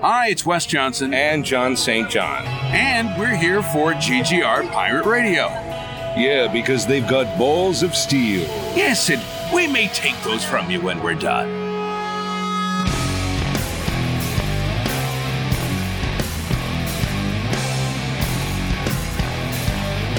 [0.00, 1.12] Hi, it's Wes Johnson.
[1.12, 2.08] And John St.
[2.08, 2.46] John.
[2.46, 5.46] And we're here for GGR Pirate Radio.
[6.16, 8.42] Yeah, because they've got balls of steel.
[8.76, 9.20] Yes, and
[9.52, 11.48] we may take those from you when we're done.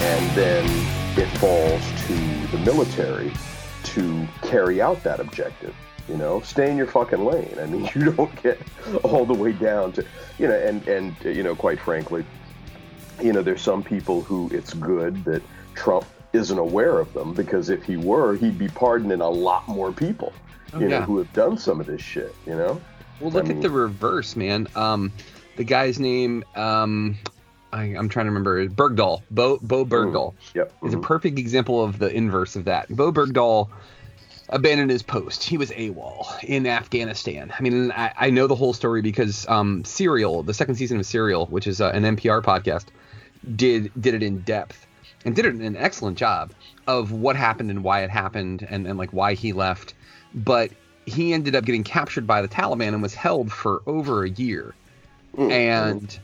[0.01, 0.65] And then
[1.17, 3.31] it falls to the military
[3.83, 5.73] to carry out that objective.
[6.09, 7.55] You know, stay in your fucking lane.
[7.59, 8.59] I mean, you don't get
[9.03, 10.05] all the way down to,
[10.37, 12.25] you know, and and you know, quite frankly,
[13.21, 15.43] you know, there's some people who it's good that
[15.75, 19.91] Trump isn't aware of them because if he were, he'd be pardoning a lot more
[19.91, 20.33] people,
[20.73, 21.05] you know, yeah.
[21.05, 22.33] who have done some of this shit.
[22.45, 22.81] You know.
[23.19, 24.67] Well, look I at the reverse, man.
[24.75, 25.11] Um,
[25.57, 27.17] the guy's name, um,
[27.73, 30.33] I, I'm trying to remember, Bergdahl, Bowe, Bowe Bergdahl.
[30.55, 30.73] Yep.
[30.85, 31.03] is a mhm.
[31.03, 32.87] perfect example of the inverse of that.
[32.89, 33.67] Bowe Bergdahl
[34.49, 35.43] abandoned his post.
[35.43, 37.53] He was AWOL in Afghanistan.
[37.57, 41.05] I mean, I, I know the whole story because um, Serial, the second season of
[41.05, 42.85] Serial, which is uh, an NPR podcast,
[43.55, 44.85] did did it in depth
[45.25, 46.51] and did it an excellent job
[46.87, 49.93] of what happened and why it happened and, and like why he left.
[50.33, 50.71] But
[51.05, 54.75] he ended up getting captured by the Taliban and was held for over a year
[55.37, 56.19] Mm, and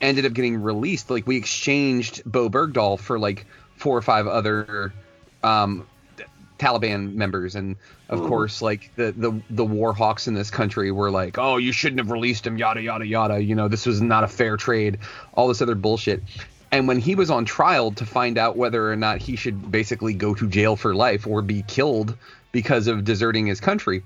[0.00, 1.10] ended up getting released.
[1.10, 4.92] Like we exchanged Bowe Bergdahl for like four or five other
[5.42, 5.86] um,
[6.62, 7.76] Taliban members, and
[8.08, 8.28] of Mhm.
[8.28, 11.98] course, like the the the war hawks in this country were like, "Oh, you shouldn't
[11.98, 13.42] have released him," yada yada yada.
[13.42, 14.98] You know, this was not a fair trade.
[15.34, 16.22] All this other bullshit.
[16.70, 20.14] And when he was on trial to find out whether or not he should basically
[20.14, 22.16] go to jail for life or be killed
[22.52, 24.02] because of deserting his country,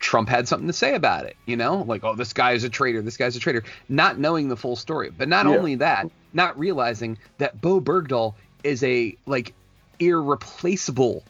[0.00, 2.68] Trump had something to say about it, you know, like, oh, this guy is a
[2.68, 5.10] traitor, this guy's a traitor, not knowing the full story.
[5.16, 5.56] But not Yeah.
[5.56, 9.54] only that, not realizing that Bowe Bergdahl is a like
[9.98, 11.24] irreplaceable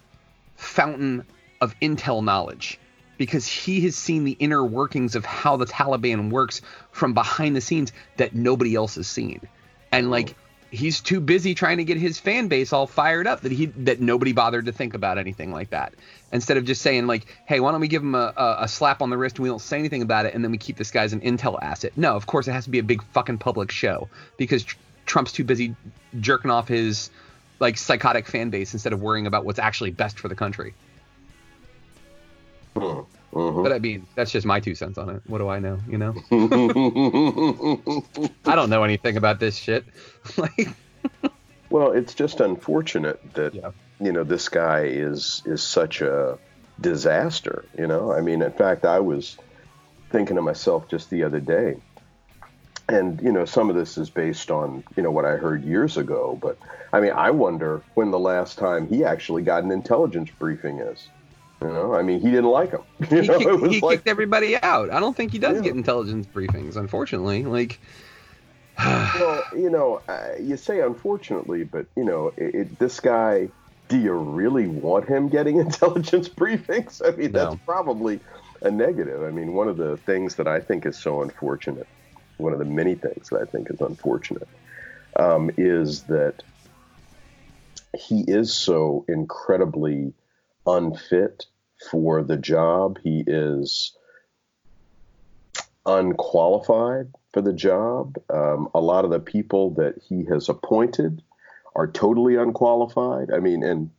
[0.57, 1.25] fountain
[1.61, 2.79] of intel knowledge
[3.17, 6.61] because he has seen the inner workings of how the Taliban works
[6.93, 9.41] from behind the scenes that nobody else has seen.
[9.91, 10.37] And like
[10.71, 14.01] he's too busy trying to get his fan base all fired up that he that
[14.01, 15.95] nobody bothered to think about anything like that.
[16.33, 19.03] Instead of just saying like, "Hey, why don't we give him a, a, a slap
[19.03, 20.91] on the wrist and we don't say anything about it, and then we keep this
[20.91, 23.39] guy as an intel asset?" No, of course it has to be a big fucking
[23.39, 25.75] public show because tr- Trump's too busy
[26.21, 27.11] jerking off his
[27.61, 30.75] like psychotic fan base instead of worrying about what's actually best for the country.
[32.77, 33.07] mhm.
[33.63, 35.23] But I mean, that's just my two cents on it.
[35.27, 35.79] What do I know?
[35.89, 36.15] You know,
[38.47, 39.85] I don't know anything about this shit.
[40.37, 40.69] like,
[41.71, 43.71] Well, it's just unfortunate that Yeah.
[44.01, 46.39] you know this guy is is such a
[46.81, 47.65] disaster.
[47.77, 49.37] You know, I mean, in fact, I was
[50.11, 51.77] thinking to myself just the other day,
[52.89, 55.97] and you know, some of this is based on you know what I heard years
[55.97, 56.59] ago, but
[56.93, 61.11] I mean, I wonder when the last time he actually got an intelligence briefing is.
[61.63, 62.83] You know, I mean, he didn't like him.
[63.11, 64.93] You he, know, kicked, he like, kicked everybody out.
[64.93, 65.61] I don't think he does Yeah.
[65.61, 67.45] get intelligence briefings, unfortunately.
[67.45, 67.81] Like,
[69.13, 73.51] well, you know, uh, you say unfortunately, but you know, it, it, this guy.
[73.89, 77.01] Do you really want him getting intelligence briefings?
[77.03, 78.21] I mean, that's probably
[78.61, 79.23] a negative.
[79.23, 81.89] I mean, one of the things that I think is so unfortunate,
[82.39, 84.49] one of the many things that I think is unfortunate,
[85.17, 86.43] um, is that
[87.99, 90.13] he is so incredibly
[90.67, 91.47] unfit
[91.91, 92.99] for the job.
[93.03, 93.97] He is
[95.87, 98.17] unqualified for the job.
[98.33, 101.23] Um, a lot of the people that he has appointed
[101.75, 103.31] are totally unqualified.
[103.33, 103.91] I mean, and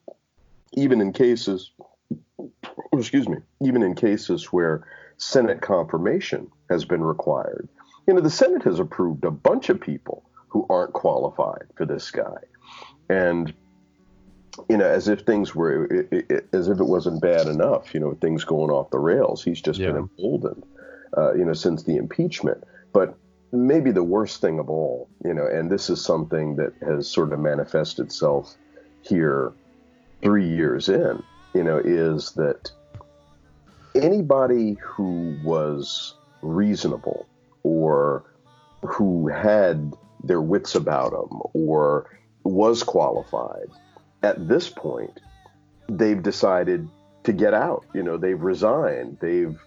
[0.73, 1.71] even in cases,
[2.93, 4.85] excuse me, even in cases where
[5.17, 7.67] Senate confirmation has been required,
[8.09, 12.09] you know, the Senate has approved a bunch of people who aren't qualified for this
[12.09, 12.37] guy.
[13.07, 13.53] And
[14.67, 17.99] you know, as if things were, it, it, as if it wasn't bad enough, you
[17.99, 19.43] know, things going off the rails.
[19.43, 20.63] He's just been emboldened,
[21.15, 22.63] uh, you know, since the impeachment.
[22.93, 23.15] But
[23.51, 27.31] maybe the worst thing of all, you know, and this is something that has sort
[27.31, 28.55] of manifested itself
[29.03, 29.53] here
[30.23, 31.21] three years in,
[31.53, 32.71] you know, is that
[33.93, 37.27] anybody who was reasonable
[37.63, 38.23] or
[38.83, 39.93] who had
[40.23, 43.67] their wits about them or was qualified.
[44.23, 45.19] At this point
[45.87, 46.87] they've decided
[47.23, 49.59] to get out you know they've resigned they've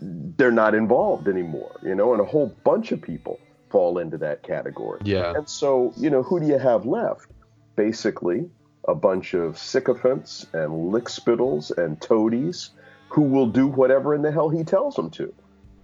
[0.00, 3.38] they're not involved anymore you know and a whole bunch of people
[3.70, 5.00] fall into that category.
[5.04, 7.30] Yeah, and so you know who do you have left?
[7.74, 8.48] Basically
[8.88, 12.70] a bunch of sycophants and lickspittles and toadies
[13.08, 15.34] who will do whatever in the hell he tells them to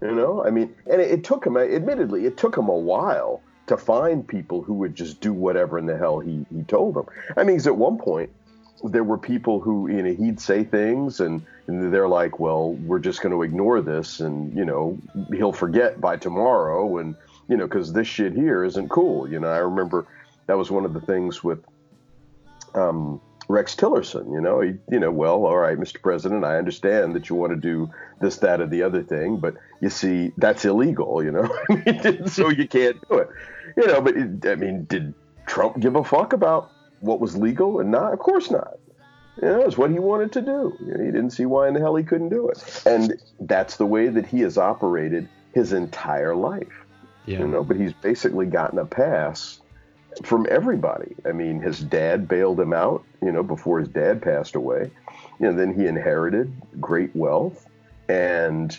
[0.03, 0.43] you know?
[0.45, 4.27] I mean and it, it took him admittedly it took him a while to find
[4.27, 7.05] people who would just do whatever in the hell he, he told them.
[7.37, 8.29] I mean 'cause at one point
[8.83, 12.99] there were people who you know he'd say things and, and they're like well we're
[12.99, 14.97] just going to ignore this and you know
[15.33, 17.15] he'll forget by tomorrow and
[17.47, 19.29] you know because this shit here isn't cool.
[19.29, 20.05] You know i remember
[20.47, 21.63] that was one of the things with
[22.75, 27.15] um, rex tillerson you know he, you know well all right mr president i understand
[27.15, 27.89] that you want to do
[28.21, 32.67] this that or the other thing but you see that's illegal you know so you
[32.67, 33.27] can't do it
[33.75, 35.13] you know but it, i mean did
[35.45, 36.71] trump give a fuck about
[37.03, 38.13] what was legal and not?
[38.13, 38.79] Of course not.
[39.41, 40.77] You know, it's what he wanted to do.
[40.79, 42.83] You know, he didn't see why in the hell he couldn't do it.
[42.85, 46.85] And that's the way that he has operated his entire life.
[47.25, 47.39] Yeah.
[47.39, 49.59] You know, but he's basically gotten a pass
[50.23, 51.15] from everybody.
[51.25, 54.91] I mean, his dad bailed him out, you know, before his dad passed away.
[55.39, 57.67] You know, then he inherited great wealth
[58.07, 58.77] and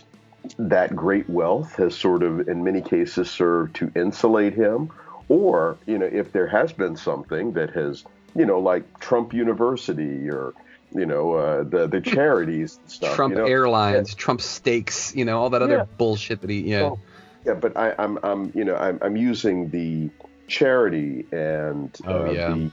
[0.59, 4.91] that great wealth has sort of in many cases served to insulate him
[5.29, 8.05] or, you know, if there has been something that has,
[8.35, 10.53] you know, like Trump University or,
[10.95, 13.17] you know, uh, the the charities stuff.
[13.17, 13.47] Trump you know?
[13.47, 14.19] Airlines, yeah.
[14.19, 15.87] Trump Steaks, you know, all that other yeah.
[15.97, 16.83] bullshit that he, yeah.
[16.83, 17.01] Well,
[17.45, 20.11] yeah, but I, I'm, I'm, you know, I'm, I'm using the
[20.47, 22.49] charity and oh, uh, yeah.
[22.49, 22.71] the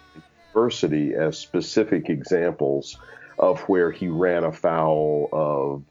[0.54, 2.98] university as specific examples
[3.40, 5.84] of where he ran afoul of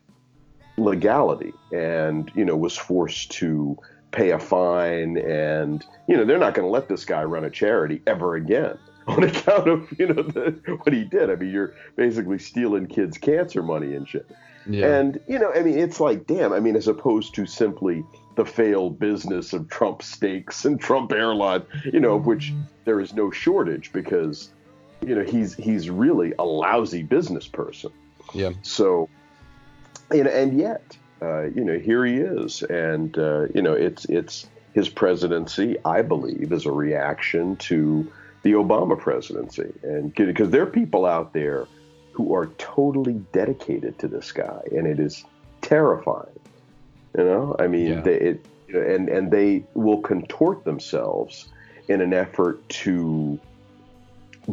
[0.76, 3.76] legality and you know was forced to
[4.12, 7.50] pay a fine and you know they're not going to let this guy run a
[7.50, 10.50] charity ever again on account of you know the,
[10.82, 14.26] what he did i mean you're basically stealing kids cancer money and shit
[14.68, 14.98] yeah.
[14.98, 18.04] and you know i mean it's like damn i mean as opposed to simply
[18.40, 22.52] the failed business of trump steaks and trump airline you know of which
[22.84, 24.50] there is no shortage because
[25.06, 27.90] you know he's he's really a lousy business person
[28.32, 29.08] yeah so
[30.12, 34.04] you know and yet uh, you know, here he is, and uh, you know, it's
[34.06, 35.76] it's his presidency.
[35.84, 38.10] I believe is a reaction to
[38.42, 41.66] the Obama presidency, and because there are people out there
[42.12, 45.24] who are totally dedicated to this guy, and it is
[45.60, 46.39] terrifying.
[47.16, 48.00] You know, I mean, yeah.
[48.00, 51.48] they, it, and and they will contort themselves
[51.88, 53.38] in an effort to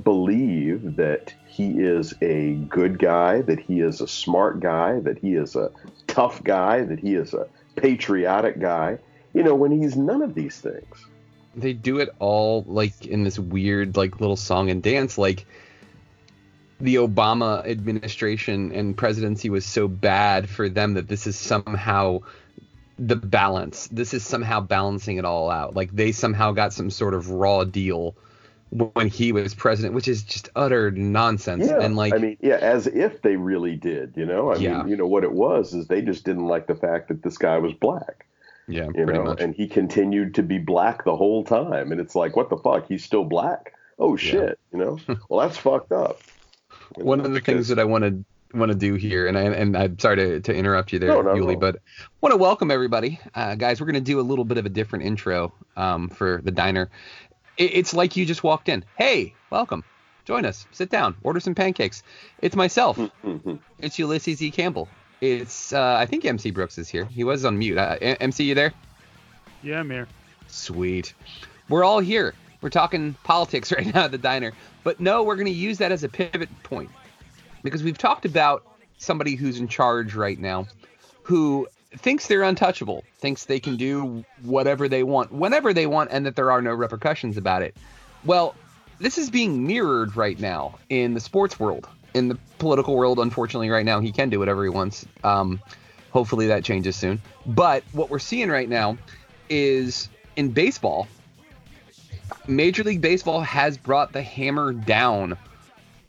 [0.04, 5.36] believe that he is a good guy, that he is a smart guy, that he
[5.36, 5.72] is a
[6.08, 8.98] tough guy, that he is a patriotic guy,
[9.34, 11.06] you know, when he's none of these things.
[11.56, 15.18] They do it all like in this weird, like little song and dance.
[15.18, 15.46] Like
[16.80, 22.20] the Obama administration and presidency was so bad for them that this is somehow
[23.00, 23.88] the balance.
[23.88, 25.76] This is somehow balancing it all out.
[25.76, 28.16] Like they somehow got some sort of raw deal
[28.70, 31.68] when he was president, which is just utter nonsense.
[31.68, 34.52] Yeah, and like, I mean, yeah, as if they really did, you know.
[34.52, 34.80] I yeah.
[34.80, 37.38] mean, you know what it was is they just didn't like the fact that this
[37.38, 38.26] guy was black.
[38.68, 39.42] Yeah, you know, much.
[39.42, 42.88] and he continued to be black the whole time, and it's like, what the fuck?
[42.88, 43.74] He's still black?
[43.98, 44.78] Oh shit, yeah.
[44.78, 45.00] you know.
[45.30, 46.20] well, that's fucked up.
[46.96, 48.24] One of the things that I want to
[48.54, 51.22] want to do here, and I and I'm sorry to, to interrupt you there, no,
[51.22, 51.60] no, Yuli, no.
[51.60, 51.80] but
[52.22, 53.80] want to welcome everybody, uh, guys.
[53.80, 56.90] We're going to do a little bit of a different intro um, for the diner
[57.58, 58.86] it's like you just walked in.
[58.98, 59.84] Hey, welcome.
[60.26, 60.68] Join us.
[60.72, 61.16] Sit down.
[61.24, 62.04] Order some pancakes.
[62.42, 63.00] It's myself.
[63.80, 64.52] it's Ulysses E.
[64.52, 64.88] Campbell.
[65.22, 67.06] It's uh, I think MC Brooks is here.
[67.06, 67.78] He was on mute.
[67.78, 68.74] Uh, MC, you there?
[69.64, 70.08] Yeah, I'm here.
[70.48, 71.14] Sweet.
[71.70, 72.36] We're all here.
[72.62, 74.54] We're talking politics right now at the diner.
[74.84, 76.92] But no, we're going to use that as a pivot point
[77.64, 78.64] because we've talked about
[78.98, 80.68] somebody who's in charge right now
[81.24, 86.26] who thinks they're untouchable, thinks they can do whatever they want, whenever they want, and
[86.26, 87.76] that there are no repercussions about it.
[88.26, 88.56] Well,
[89.00, 91.88] this is being mirrored right now in the sports world.
[92.14, 95.06] In the political world, unfortunately, right now, he can do whatever he wants.
[95.24, 95.62] Um,
[96.12, 97.22] hopefully that changes soon.
[97.46, 98.98] But what we're seeing right now
[99.50, 101.08] is in baseball,
[102.48, 105.38] Major League Baseball has brought the hammer down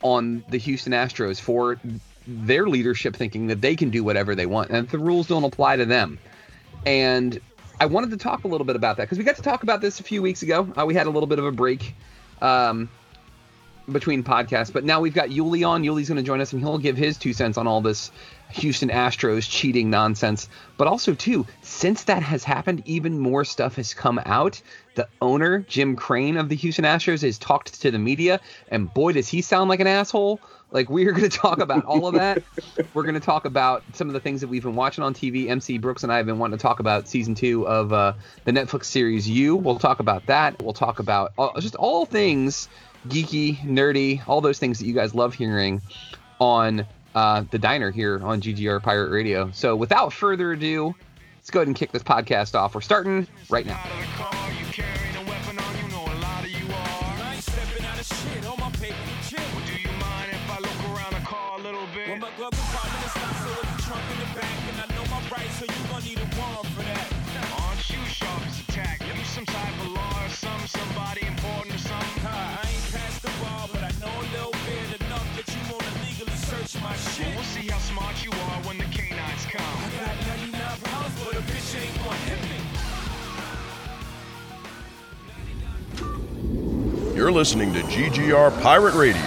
[0.01, 1.79] on the Houston Astros for
[2.27, 5.77] their leadership thinking that they can do whatever they want and the rules don't apply
[5.77, 6.19] to them.
[6.85, 7.39] And
[7.79, 9.81] I wanted to talk a little bit about that because we got to talk about
[9.81, 10.71] this a few weeks ago.
[10.77, 11.95] Uh, we had a little bit of a break
[12.41, 12.89] um,
[13.89, 15.83] between podcasts, but now we've got Yuli on.
[15.83, 18.11] Yuli's going to join us and he'll give his two cents on all this
[18.51, 20.49] Houston Astros cheating nonsense.
[20.77, 24.61] But also, too, since that has happened, even more stuff has come out.
[24.99, 29.13] The owner, Jim Crane of the Houston Astros, has talked to the media, and boy,
[29.13, 30.41] does he sound like an asshole.
[30.71, 32.43] Like we are going to talk about all of that.
[32.93, 35.47] We're going to talk about some of the things that we've been watching on TV.
[35.47, 38.11] MC Brooks and I have been wanting to talk about season two of uh,
[38.43, 39.55] the Netflix series You.
[39.55, 40.61] We'll talk about that.
[40.61, 42.67] We'll talk about all, just all things
[43.07, 45.81] geeky, nerdy, all those things that you guys love hearing
[46.41, 49.49] on uh, the diner here on GGR Pirate Radio.
[49.53, 50.93] So without further ado,
[51.37, 52.75] let's go ahead and kick this podcast off.
[52.75, 54.48] We're starting right now.
[54.71, 57.13] Carrying a weapon on, you know a lot of you are.
[57.25, 58.95] I ain't stepping out of shit on my paper
[59.27, 59.41] chip.
[59.53, 62.07] Well, do you mind if I look around the car a little bit?
[62.07, 64.57] Well, my glove compartment is not the stop, so it's the trunk in the back.
[64.69, 67.07] And I know my rights, so you gon' need a warrant for that.
[67.65, 68.99] Aren't you sharp as a tack?
[69.01, 71.28] Give me some type of law or some somebody
[87.39, 89.21] listening to GGR Pirate Radio.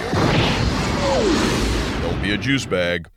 [2.03, 3.09] Don't be a juice bag.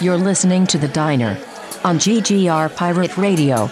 [0.00, 1.38] You're listening to The Diner
[1.84, 3.68] on GGR Pirate Radio.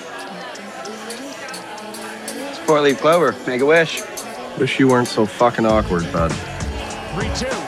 [2.66, 3.34] Four leaf clover.
[3.44, 4.04] Make a wish.
[4.56, 6.30] Wish you weren't so fucking awkward, bud.
[7.16, 7.63] 3 2.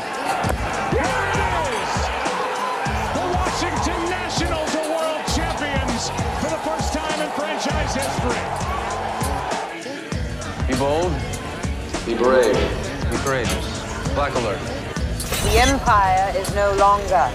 [15.57, 17.33] The Empire is no longer,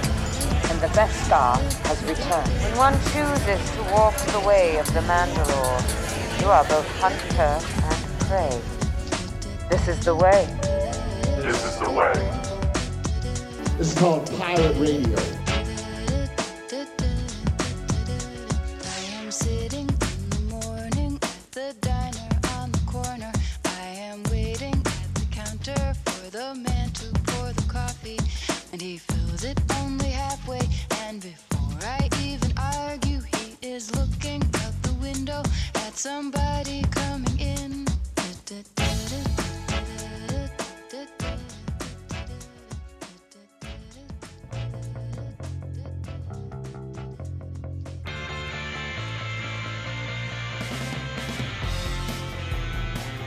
[0.69, 2.47] and the Beskar has returned.
[2.61, 7.57] When one chooses to walk the way of the Mandalore, you are both hunter
[7.89, 8.61] and prey.
[9.71, 10.45] This is the way.
[11.41, 12.13] This is the way.
[13.79, 15.40] This is called Pirate Radio.
[28.71, 30.61] And he fills it only halfway.
[31.03, 35.43] And before I even argue, he is looking out the window
[35.75, 37.85] at somebody coming in.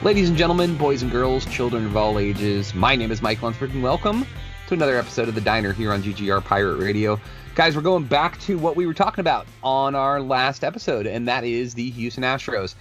[0.03, 3.73] Ladies and gentlemen, boys and girls, children of all ages, my name is Mike Lunsford,
[3.73, 4.27] and welcome
[4.69, 7.21] to another episode of The Diner here on GGR Pirate Radio.
[7.55, 11.29] Guys, we're going back to what we were talking about on our last episode, and
[11.29, 12.75] that is the Houston Astros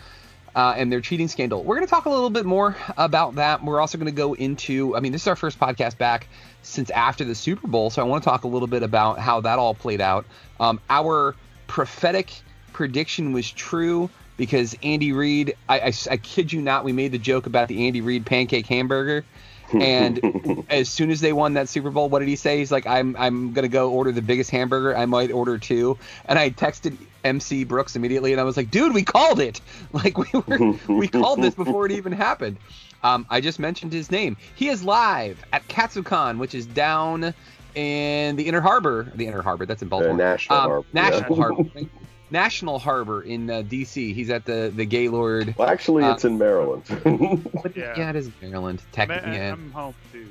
[0.55, 1.61] uh, and their cheating scandal.
[1.61, 3.61] We're going to talk a little bit more about that.
[3.61, 6.29] We're also going to go into, I mean, this is our first podcast back
[6.61, 9.41] since after the Super Bowl, so I want to talk a little bit about how
[9.41, 10.25] that all played out.
[10.61, 11.35] Um, our
[11.67, 12.31] prophetic
[12.71, 17.19] prediction was true because Andy Reid, I, I, I, kid you not, we made the
[17.19, 19.25] joke about the Andy Reid pancake hamburger.
[19.73, 22.57] And as soon as they won that Super Bowl, what did he say?
[22.57, 24.95] He's like, I'm I'm gonna go order the biggest hamburger.
[24.95, 25.97] I might order two.
[26.25, 29.61] And I texted MC Brooks immediately, and I was like, dude, we called it.
[29.93, 32.57] Like we were we called this before it even happened.
[33.03, 34.37] Um, I just mentioned his name.
[34.55, 37.33] He is live at Katsucon, which is down
[37.75, 39.11] in the Inner Harbor.
[39.13, 40.17] The Inner Harbor, that's in Baltimore.
[40.17, 40.87] The National um, Harbor.
[40.93, 41.43] National yeah.
[41.43, 41.63] Harbor.
[42.31, 44.13] National Harbor in uh, D.C.
[44.13, 45.55] He's at the the Gaylord.
[45.57, 46.83] Well, actually, uh, it's in Maryland.
[47.75, 47.93] yeah.
[47.97, 48.81] yeah, it is Maryland.
[48.91, 49.51] Technically, I'm, yeah.
[49.53, 50.27] I'm home too.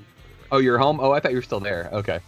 [0.51, 1.01] Oh, you're home.
[1.01, 1.89] Oh, I thought you were still there.
[1.93, 2.21] Okay.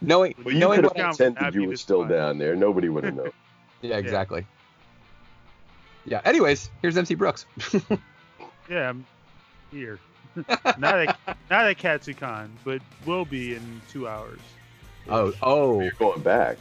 [0.00, 2.10] Knowing, well, you knowing could have what pretended you were still fine.
[2.10, 2.54] down there.
[2.54, 3.30] Nobody would have known.
[3.82, 4.46] yeah, exactly.
[6.04, 6.20] Yeah.
[6.24, 6.28] yeah.
[6.28, 7.46] Anyways, here's MC Brooks.
[8.70, 9.04] yeah, I'm
[9.70, 9.98] here.
[10.78, 11.18] not at
[11.50, 14.40] not at Katsucon, but will be in two hours.
[15.08, 15.80] Oh, oh.
[15.80, 16.58] You're going back.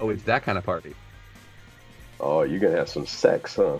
[0.00, 0.94] Oh, it's that kind of party.
[2.20, 3.78] Oh, you're gonna have some sex, huh?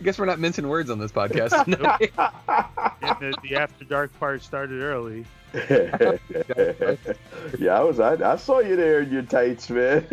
[0.00, 1.50] I guess we're not mincing words on this podcast.
[3.20, 5.26] the, the, after dark part started early.
[7.58, 8.00] yeah, I was.
[8.00, 10.02] I, I, saw you there in your tights, man.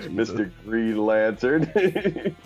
[0.00, 0.50] Mr.
[0.64, 2.36] Green Lantern.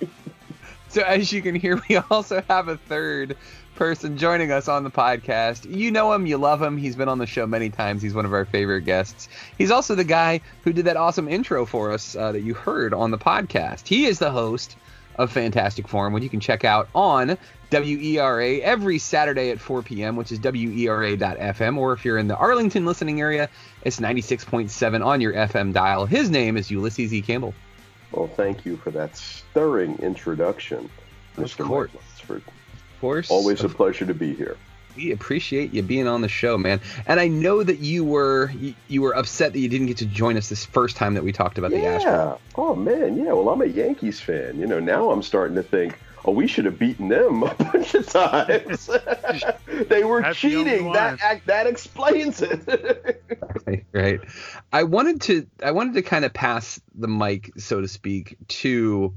[0.88, 3.36] so as you can hear, we also have a third
[3.80, 5.64] person joining us on the podcast.
[5.74, 6.76] You know him, you love him.
[6.76, 8.02] He's been on the show many times.
[8.02, 9.26] He's one of our favorite guests.
[9.56, 12.92] He's also the guy who did that awesome intro for us uh, that you heard
[12.92, 13.88] on the podcast.
[13.88, 14.76] He is the host
[15.16, 17.38] of Fantastic Forum, which you can check out on
[17.70, 21.78] WERA every Saturday at 4 p.m., which is WERA.FM.
[21.78, 23.48] Or if you're in the Arlington listening area,
[23.82, 26.04] it's 96.7 on your FM dial.
[26.04, 27.22] His name is Ulysses E.
[27.22, 27.54] Campbell.
[28.12, 30.90] Well, thank you for that stirring introduction,
[31.38, 31.60] Mr.
[31.60, 31.90] Of course.
[31.94, 32.42] Lunsford
[33.00, 33.30] course.
[33.30, 34.56] Always a pleasure to be here.
[34.96, 36.80] We appreciate you being on the show, man.
[37.06, 40.06] And I know that you were you, you were upset that you didn't get to
[40.06, 41.98] join us this first time that we talked about yeah.
[41.98, 42.38] the Astros.
[42.56, 43.32] Oh man, yeah.
[43.32, 44.58] Well, I'm a Yankees fan.
[44.58, 47.94] You know, now I'm starting to think, oh, we should have beaten them a bunch
[47.94, 48.90] of times.
[49.88, 50.92] they were That's cheating.
[50.92, 53.22] The that that explains it.
[53.66, 54.20] right, right.
[54.72, 59.14] I wanted to I wanted to kind of pass the mic, so to speak, to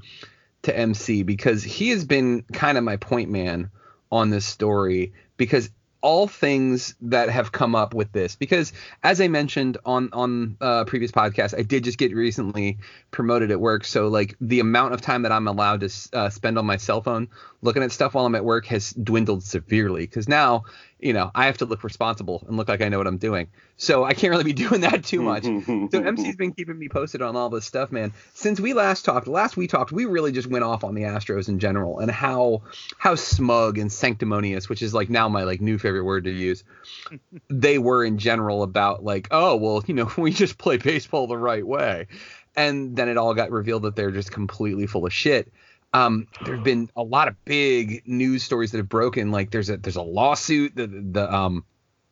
[0.64, 3.70] to MC because he has been kind of my point man
[4.12, 5.70] on this story because
[6.04, 10.84] all things that have come up with this because as I mentioned on on uh,
[10.84, 12.78] previous podcast I did just get recently
[13.12, 13.86] promoted at work.
[13.86, 17.02] So like the amount of time that I'm allowed to uh, spend on my cell
[17.02, 17.30] phone
[17.62, 20.66] looking at stuff while I'm at work has dwindled severely because now
[21.04, 23.50] you know, I have to look responsible and look like I know what I'm doing.
[23.76, 25.44] So I can't really be doing that too much.
[25.44, 25.52] so
[26.02, 28.14] MC's been keeping me posted on all this stuff, man.
[28.34, 31.50] Since we last talked, last we talked, we really just went off on the Astros
[31.50, 32.64] in general and how
[32.98, 36.64] how smug and sanctimonious, which is like now my like new favorite word to use,
[37.50, 41.38] they were in general about like, oh well, you know, we just play baseball the
[41.38, 42.08] right way.
[42.56, 45.52] And then it all got revealed that they're just completely full of shit.
[45.94, 49.32] Um, there have been a lot of big news stories that have broken.
[49.32, 50.76] Like there's a there's a lawsuit.
[50.76, 51.66] The the um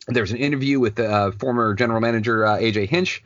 [0.07, 3.23] there's an interview with the uh, former general manager uh, AJ Hinch.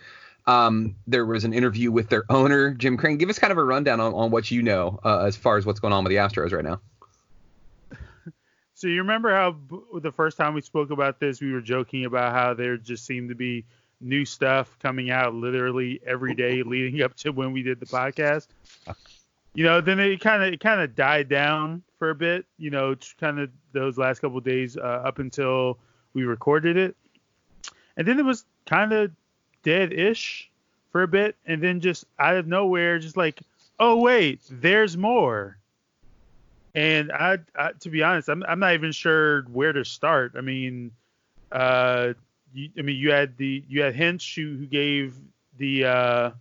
[0.47, 3.17] Um, there was an interview with their owner Jim Crane.
[3.17, 5.65] Give us kind of a rundown on, on what you know uh, as far as
[5.65, 6.79] what's going on with the Astros right now.
[8.77, 12.03] So you remember how b- the first time we spoke about this, we were joking
[12.03, 13.63] about how there just seemed to be
[14.01, 18.47] new stuff coming out literally every day leading up to when we did the podcast.
[19.55, 22.45] You know, then it kind of it kind of died down for a bit.
[22.57, 25.79] You know, kind of those last couple days uh, up until
[26.13, 26.95] we recorded it,
[27.95, 29.11] and then it was kind of
[29.63, 30.49] dead-ish
[30.91, 33.39] for a bit, and then just out of nowhere, just like,
[33.79, 35.57] oh wait, there's more.
[36.73, 40.33] And I, I to be honest, I'm I'm not even sure where to start.
[40.37, 40.91] I mean,
[41.53, 42.13] uh,
[42.53, 45.15] you, I mean, you had the you had Hinch who, who gave
[45.57, 46.31] the uh,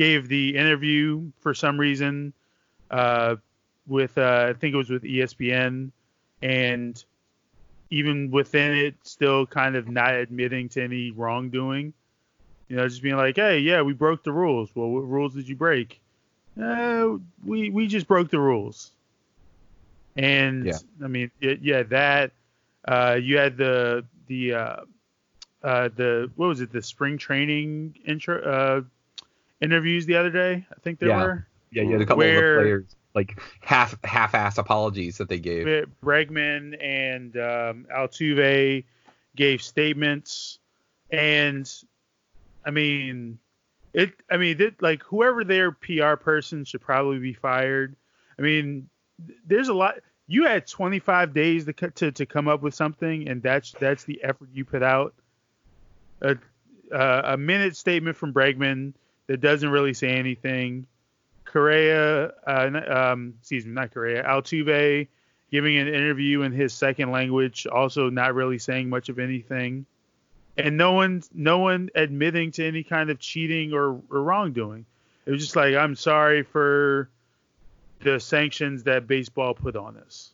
[0.00, 2.32] gave the interview for some reason
[2.90, 3.36] uh,
[3.86, 5.90] with uh, I think it was with ESPN,
[6.40, 7.04] and
[7.90, 11.92] even within it, still kind of not admitting to any wrongdoing.
[12.68, 15.46] You know, just being like, "Hey, yeah, we broke the rules." Well, what rules did
[15.46, 16.00] you break?
[16.58, 18.92] Uh, we we just broke the rules.
[20.16, 20.78] And Yeah.
[21.04, 22.32] I mean, yeah, that
[22.88, 24.76] uh, you had the the uh,
[25.62, 26.72] uh, the what was it?
[26.72, 28.80] The spring training intro uh,
[29.60, 30.66] interviews the other day.
[30.70, 31.22] I think there Yeah.
[31.22, 31.46] were.
[31.72, 35.66] Yeah, yeah, a couple Where- of players like half half-ass apologies that they gave.
[36.04, 38.84] Bregman and um, Altuve
[39.36, 40.58] gave statements,
[41.10, 41.70] and
[42.64, 43.38] I mean,
[43.92, 44.12] it.
[44.30, 47.96] I mean, it, like whoever their PR person should probably be fired.
[48.38, 48.88] I mean,
[49.46, 49.96] there's a lot.
[50.28, 54.22] You had 25 days to to, to come up with something, and that's that's the
[54.22, 55.14] effort you put out.
[56.22, 56.36] A,
[56.92, 58.92] uh, a minute statement from Bregman
[59.30, 60.88] that doesn't really say anything.
[61.44, 65.06] Correa, uh, um, excuse me, not Correa, Altuve
[65.52, 69.86] giving an interview in his second language, also not really saying much of anything,
[70.56, 74.84] and no one, no one admitting to any kind of cheating or, or wrongdoing.
[75.26, 77.08] It was just like, I'm sorry for
[78.00, 80.32] the sanctions that baseball put on us,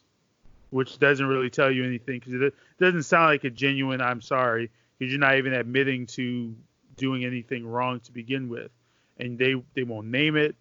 [0.70, 4.70] which doesn't really tell you anything because it doesn't sound like a genuine I'm sorry
[4.98, 6.54] because you're not even admitting to
[6.96, 8.70] doing anything wrong to begin with,
[9.18, 10.56] and they they won't name it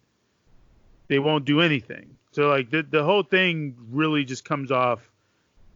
[1.08, 2.16] they won't do anything.
[2.32, 5.10] So like the the whole thing really just comes off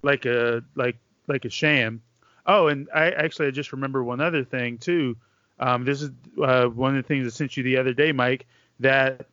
[0.03, 2.03] like a like like a sham.
[2.47, 5.17] Oh, and I actually I just remember one other thing too.
[5.59, 6.11] Um, this is
[6.43, 8.47] uh, one of the things I sent you the other day, Mike.
[8.81, 9.27] That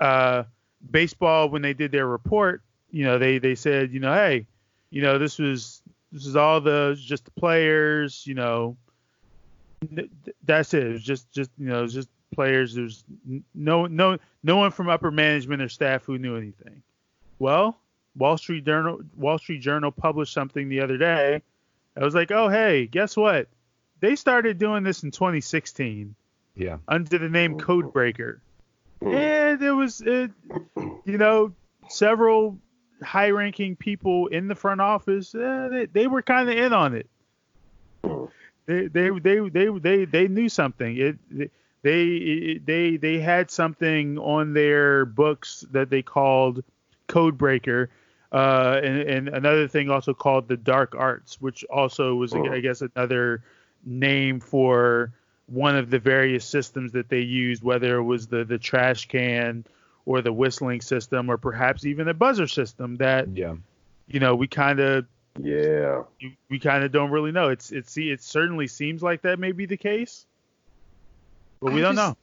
[0.00, 0.44] uh,
[0.90, 4.46] baseball when they did their report, you know, they they said, you know, hey,
[4.90, 8.76] you know, this was this is all the just the players, you know,
[9.94, 10.10] th-
[10.44, 10.86] that's it.
[10.86, 12.74] It was just just you know, it was just players.
[12.74, 13.04] There's
[13.54, 16.82] no no no one from upper management or staff who knew anything.
[17.38, 17.78] Well,
[18.16, 21.42] Wall Street Journal Wall Street Journal published something the other day.
[21.96, 23.48] I was like, oh hey, guess what?
[24.00, 26.14] They started doing this in 2016
[26.56, 26.78] Yeah.
[26.88, 28.40] under the name Codebreaker.
[29.00, 30.30] And there was, it,
[31.04, 31.52] you know,
[31.88, 32.58] several
[33.02, 35.34] high-ranking people in the front office.
[35.34, 37.06] Uh, they, they were kind of in on it.
[38.66, 40.96] They they they they they, they knew something.
[40.96, 41.50] It
[41.84, 46.64] they they they had something on their books that they called
[47.08, 47.88] Codebreaker.
[48.32, 52.82] Uh, and, and another thing also called the dark arts, which also was, I guess,
[52.82, 53.44] another
[53.84, 55.12] name for
[55.46, 59.64] one of the various systems that they used, whether it was the the trash can
[60.06, 63.54] or the whistling system, or perhaps even a buzzer system that Yeah.
[64.08, 65.06] you know we kind of
[65.38, 66.02] Yeah.
[66.48, 67.50] we kind of don't really know.
[67.50, 70.26] It's it's it certainly seems like that may be the case,
[71.64, 72.16] but we I don't just- know.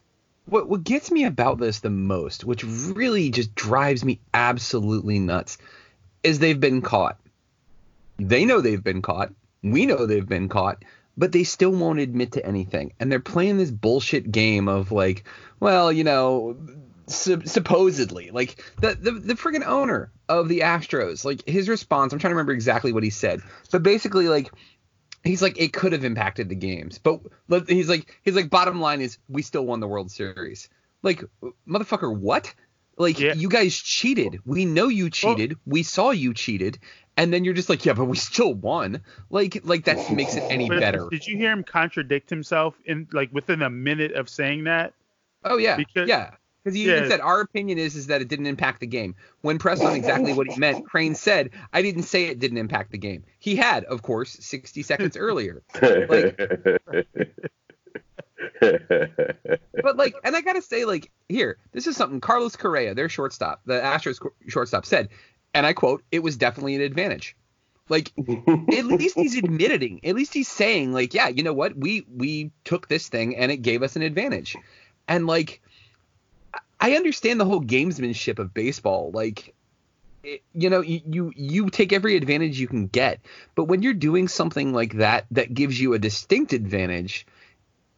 [0.45, 5.58] What what gets me about this the most, which really just drives me absolutely nuts,
[6.23, 7.19] is they've been caught.
[8.17, 9.32] They know they've been caught.
[9.63, 10.84] We know they've been caught,
[11.15, 12.93] but they still won't admit to anything.
[12.99, 15.25] And they're playing this bullshit game of like,
[15.60, 16.58] well, you know,
[17.08, 22.13] sup- supposedly, like the the the friggin' owner of the Astros, like his response.
[22.13, 24.51] I'm trying to remember exactly what he said, but basically, like
[25.23, 27.19] he's like it could have impacted the games but
[27.67, 30.69] he's like he's like bottom line is we still won the world series
[31.03, 31.23] like
[31.67, 32.53] motherfucker what
[32.97, 33.34] Like Yeah.
[33.34, 34.39] you guys cheated.
[34.45, 35.57] We know you cheated.
[35.65, 36.77] we saw you cheated.
[37.17, 39.01] And then you're just like, yeah, but we still won.
[39.29, 41.07] Like, like that makes it any better.
[41.10, 44.93] Did you hear him contradict himself in like within a minute of saying that?
[45.43, 46.31] Oh yeah, Because- yeah.
[46.63, 46.97] Because he Yeah.
[46.97, 49.15] even said our opinion is is that it didn't impact the game.
[49.41, 52.91] When pressed on exactly what he meant, Crane said, "I didn't say it didn't impact
[52.91, 53.24] the game.
[53.39, 56.38] He had, of course, 60 seconds earlier." Like,
[58.62, 63.62] But like, and I gotta say, like, here, this is something Carlos Correa, their shortstop,
[63.65, 65.10] the Astros shortstop, said,
[65.54, 67.36] and I quote, "It was definitely an advantage."
[67.89, 72.06] Like, at least he's admitting, at least he's saying, like, yeah, you know what, we
[72.15, 74.56] we took this thing and it gave us an advantage,
[75.08, 75.62] and like,
[76.81, 79.53] I- understand the whole gamesmanship of baseball, like.
[80.23, 83.19] it- you know you, you you take every advantage you can get
[83.55, 87.25] but when you're doing something like that that gives you a distinct advantage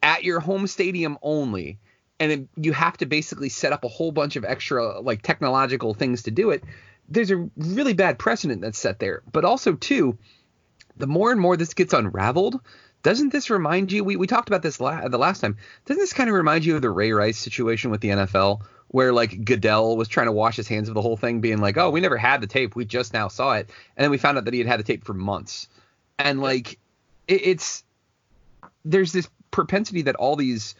[0.01, 1.79] at your home stadium only
[2.21, 5.93] and it, you have to basically set up a whole bunch of extra like technological
[5.93, 6.63] things to do it
[7.09, 10.17] there's a really bad precedent that's set there but also too
[10.95, 12.61] the more and more this gets unraveled
[13.03, 16.13] doesn't this remind you we, we talked about this la- the last time doesn't this
[16.13, 19.97] kind of remind you of the ray rice situation with the nfl where like goodell
[19.97, 22.17] was trying to wash his hands of the whole thing being like oh we never
[22.17, 23.69] had the tape we just now saw it.
[23.97, 25.67] And then we found out that he had had the tape for months.
[26.19, 26.73] And like
[27.27, 27.83] it, it's
[28.85, 30.75] there's this propensity that all these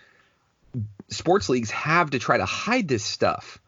[1.10, 3.60] sports leagues have to try to hide this stuff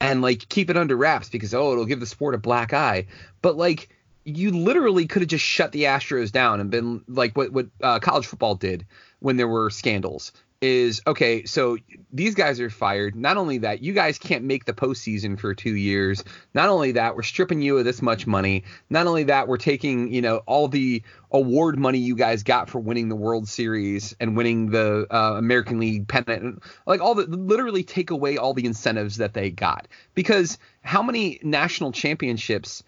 [0.00, 3.06] and like keep it under wraps because oh it'll give the sport a black eye.
[3.40, 3.88] But like
[4.24, 7.98] you literally could have just shut the astros down and been like what what uh,
[7.98, 8.86] college football did
[9.20, 11.76] when there were scandals is okay so
[12.12, 13.16] these guys are fired.
[13.16, 16.22] Not only that you guys can't make the postseason for two years.
[16.54, 18.62] Not only that we're stripping you of this much money.
[18.88, 22.78] Not only that we're taking you know all the award money you guys got for
[22.78, 27.82] winning the world series and winning the uh, american league pennant like all the literally
[27.82, 29.88] take away all the incentives that they got.
[30.14, 32.84] Because how many national championships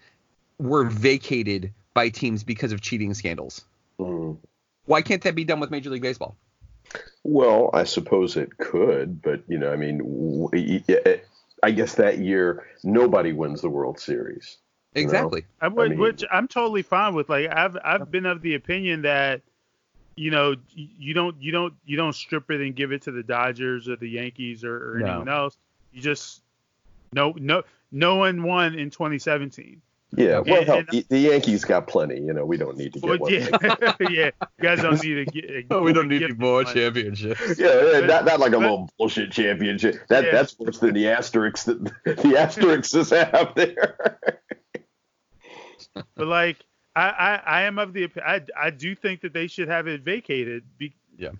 [0.59, 3.65] were vacated by teams because of cheating scandals
[3.99, 4.37] Mm.
[4.85, 6.35] why can't that be done with major league baseball
[7.23, 10.47] Well, I suppose it could, but you know, I mean,
[11.63, 14.57] I guess that year nobody wins the World Series.
[14.93, 15.05] you know?
[15.05, 17.29] exactly I would, mean- which I'm totally fine with.
[17.29, 19.41] Like I've I've been of the opinion that
[20.15, 23.23] you know you don't you don't you don't strip it and give it to the
[23.23, 25.05] Dodgers or the Yankees or, or No.
[25.07, 25.57] anyone else.
[25.93, 26.41] You just
[27.13, 29.81] no no no one won in 2017.
[30.17, 32.19] Yeah, well, And- hell, and- the, the Yankees got plenty.
[32.21, 33.33] You know, we don't need to get Well, one.
[33.33, 33.47] yeah,
[34.09, 34.31] yeah.
[34.57, 35.65] You guys don't need to get.
[35.71, 36.73] oh we don't need any more one.
[36.73, 39.95] championships Yeah, yeah, But- not, not like a but- little bullshit championship.
[40.09, 40.31] That Yeah.
[40.31, 43.97] that's worse than the asterisks that the asterisks have there.
[46.15, 46.57] But like,
[46.95, 50.01] I, I, I am of the I, I do think that they should have it
[50.01, 50.63] vacated.
[50.77, 51.31] Be, Yeah.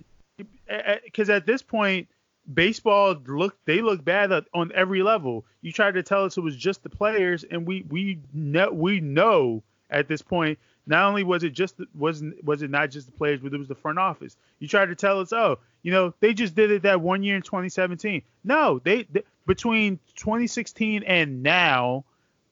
[1.06, 2.08] Because at this point,
[2.54, 5.46] baseball look they look bad on every level.
[5.62, 9.00] You tried to tell us it was just the players, and we we know we
[9.00, 10.60] know at this point.
[10.88, 13.68] Not only was it just wasn't was it not just the players, but it was
[13.68, 14.38] the front office.
[14.60, 17.36] You tried to tell us, oh, you know, they just did it that one year
[17.36, 18.22] in 2017.
[18.44, 22.06] No, they, they between 2016 and now,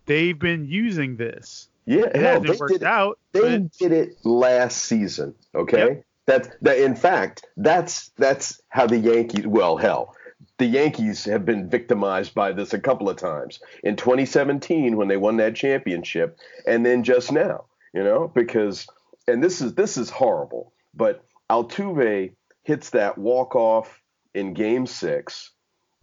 [0.08, 1.70] they've been using this.
[1.86, 3.20] Yeah, It hell, hasn't they worked did, out.
[3.34, 5.36] they but- did it last season.
[5.54, 6.04] Okay, Yep.
[6.26, 6.78] That's that.
[6.78, 9.46] In fact, that's that's how the Yankees.
[9.48, 10.16] Well, hell,
[10.58, 15.18] the Yankees have been victimized by this a couple of times in 2017 when they
[15.18, 17.66] won that championship, and then just now.
[17.94, 18.88] You know, because
[19.28, 22.34] and this is this is horrible, but Altuve
[22.64, 24.02] hits that walk off
[24.34, 25.52] in Game Six.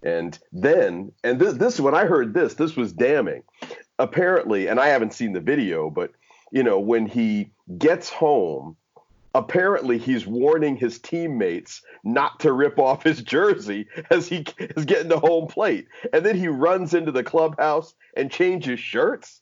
[0.03, 3.43] And then, and this, this when I heard this, this was damning.
[3.99, 6.13] Apparently, and I haven't seen the video, but
[6.53, 8.77] you know, when he gets home,
[9.35, 15.09] apparently he's warning his teammates not to rip off his jersey as he is getting
[15.11, 15.87] to home plate.
[16.12, 19.40] And then he runs into the clubhouse and changes shirts.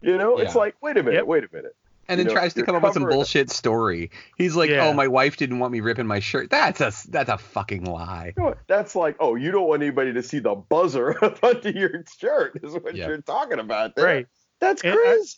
[0.00, 1.26] You know, it's like, wait a minute, Yep.
[1.26, 1.76] wait a minute.
[2.08, 4.10] and You then know, tries to come up with some covering- bullshit story.
[4.36, 4.86] He's like, oh, Yeah.
[4.88, 8.34] "Oh, my wife didn't want me ripping my shirt." That's a that's a fucking lie.
[8.36, 8.54] You know?
[8.66, 12.74] That's like, oh, you don't want anybody to see the buzzer under your shirt, is
[12.74, 13.08] what Yeah.
[13.08, 13.96] you're talking about.
[13.96, 14.04] There.
[14.04, 14.26] Right.
[14.60, 15.36] That's And crazy.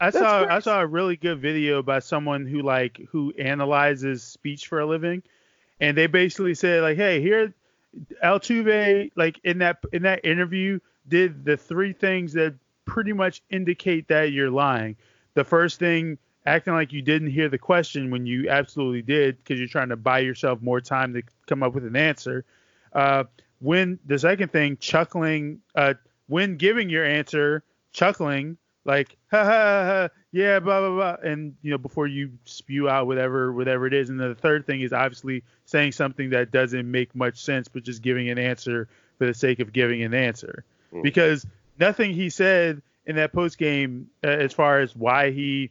[0.00, 4.22] I That's saw I saw a really good video by someone who like who analyzes
[4.22, 5.22] speech for a living,
[5.80, 7.52] and they basically said like, hey, here,
[8.22, 14.08] Altuve like in that in that interview did the three things that pretty much indicate
[14.08, 14.96] that you're lying.
[15.34, 19.58] The first thing, acting like you didn't hear the question when you absolutely did because
[19.58, 22.44] you're trying to buy yourself more time to come up with an answer.
[22.92, 23.24] Uh,
[23.60, 25.94] when the second thing, chuckling, uh,
[26.28, 28.56] when giving your answer, chuckling
[28.88, 33.06] like ha ha ha, yeah, blah blah blah, and you know before you spew out
[33.06, 36.90] whatever whatever it is, and then the third thing is obviously saying something that doesn't
[36.90, 40.64] make much sense, but just giving an answer for the sake of giving an answer,
[40.92, 41.02] Mm.
[41.02, 41.46] because
[41.78, 45.70] nothing he said in that post game uh, as far as why he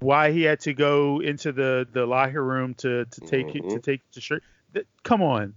[0.00, 3.70] why he had to go into the the locker room to to take Mhm.
[3.70, 4.42] to take the shirt.
[5.02, 5.54] Come on.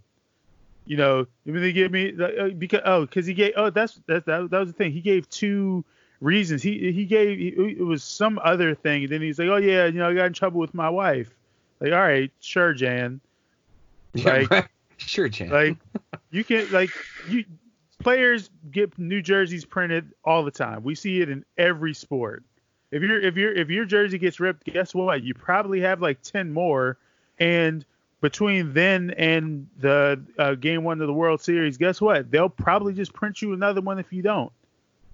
[0.85, 3.99] You know, I mean, they give me uh, because oh, because he gave oh that's
[4.07, 4.91] that, that that was the thing.
[4.91, 5.83] He gave two
[6.21, 6.62] reasons.
[6.63, 9.04] He he gave it was some other thing.
[9.04, 11.30] And then he's like, oh yeah, you know, I got in trouble with my wife.
[11.80, 13.19] Like, all right, sure, Jan.
[14.13, 14.65] Yeah, Like, right.
[14.97, 15.49] Sure, Jan.
[15.49, 15.78] like
[16.32, 16.89] you can like
[17.28, 17.43] you
[17.99, 20.84] players get new jerseys printed all the time.
[20.84, 22.43] We see it in every sport.
[22.91, 25.21] If your if your if your jersey gets ripped, guess what?
[25.23, 26.97] You probably have like ten more,
[27.39, 27.84] and
[28.21, 32.32] between then and the uh, game one of the World Series, guess what?
[32.32, 34.51] They'll probably just print you another one if you don't.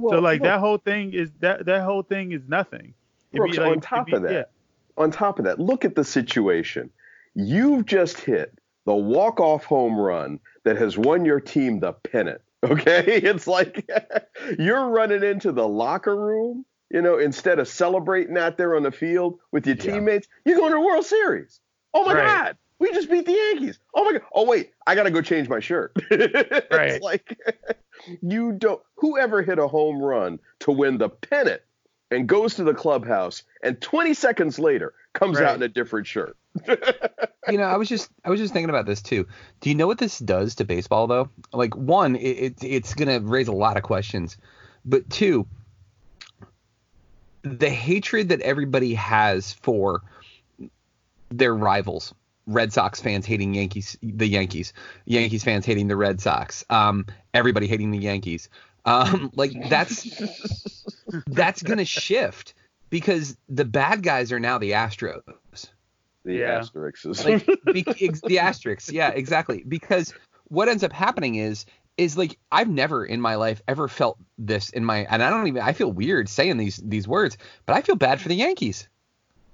[0.09, 2.93] So like that whole thing is that that whole thing is nothing.
[3.33, 4.51] Brooks, like- on top it'd of be- that,
[4.97, 6.89] on top of that, look at the situation.
[7.33, 8.53] You've just hit
[8.85, 12.41] the walk-off home run that has won your team the pennant.
[12.63, 13.89] Okay, it's like
[14.59, 18.91] you're running into the locker room, you know, instead of celebrating out there on the
[18.91, 21.59] field with your teammates, you're going to the World Series.
[21.95, 22.27] Oh my Right.
[22.27, 23.79] God, we just beat the Yankees.
[23.95, 24.21] Oh my God.
[24.35, 25.91] Oh wait, I gotta go change my shirt.
[26.11, 26.91] Right.
[26.91, 27.35] it's like
[28.21, 28.81] you don't.
[28.95, 31.61] Whoever hit a home run to win the pennant
[32.09, 35.47] and goes to the clubhouse, and 20 seconds later comes Right.
[35.47, 36.35] out in a different shirt.
[36.67, 39.25] you know, I was just I was just thinking about this too.
[39.61, 41.29] Do you know what this does to baseball though?
[41.53, 44.37] Like one, it, it it's gonna raise a lot of questions,
[44.83, 45.47] but two,
[47.43, 50.01] the hatred that everybody has for
[51.29, 52.13] their rivals.
[52.47, 54.73] Red Sox fans hating Yankees, the Yankees.
[55.05, 56.65] Yankees fans hating the Red Sox.
[56.69, 58.49] Um, everybody hating the Yankees.
[58.85, 60.05] Um, like that's
[61.27, 62.53] that's gonna shift
[62.89, 65.21] because the bad guys are now the Astros
[66.25, 66.57] The Yeah.
[66.59, 67.23] asterisks.
[67.25, 70.13] like be, ex, the asterisks yeah exactly because
[70.45, 71.65] what ends up happening is
[71.97, 75.47] is like i've never in my life ever felt this in my and i don't
[75.47, 78.87] even i feel weird saying these these words but i feel bad for the yankees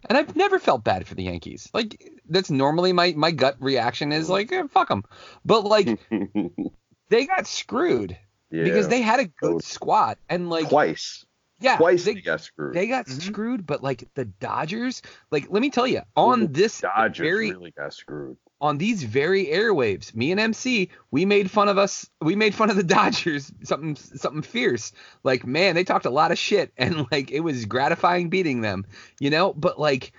[0.09, 1.69] and i've never felt bad for the yankees.
[1.73, 5.03] Like that's normally my my gut reaction is like eh, fuck them
[5.45, 5.99] but like
[7.09, 8.17] they got screwed
[8.49, 11.25] because they had a good squad and like twice.
[11.59, 12.73] Yeah Twice they, they got screwed.
[12.73, 13.19] they got mm-hmm.
[13.19, 17.71] screwed but like the dodgers like let me tell you on this Dodgers very really
[17.71, 18.37] got screwed.
[18.59, 22.09] on these very airwaves, me and MC, we made fun of us.
[22.21, 24.91] We made fun of the Dodgers, something something fierce.
[25.23, 28.85] Like, man, they talked a lot of shit, and like it was gratifying beating them,
[29.19, 29.53] you know.
[29.53, 30.11] But like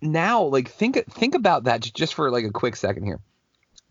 [0.00, 3.20] now, like think think about that just for like a quick second here.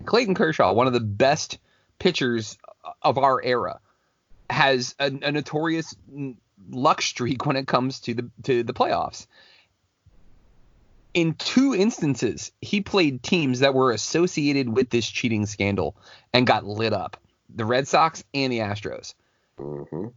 [0.06, 1.58] Clayton Kershaw, one of the best
[2.00, 2.58] pitchers
[3.02, 3.80] of our era,
[4.50, 5.96] has a, a notorious
[6.70, 9.28] luck streak when it comes to the to the playoffs
[11.18, 15.96] in two instances, he played teams that were associated with this cheating scandal
[16.32, 17.18] and got lit up
[17.56, 19.16] the Red Sox and the Astros.
[19.58, 20.08] hmm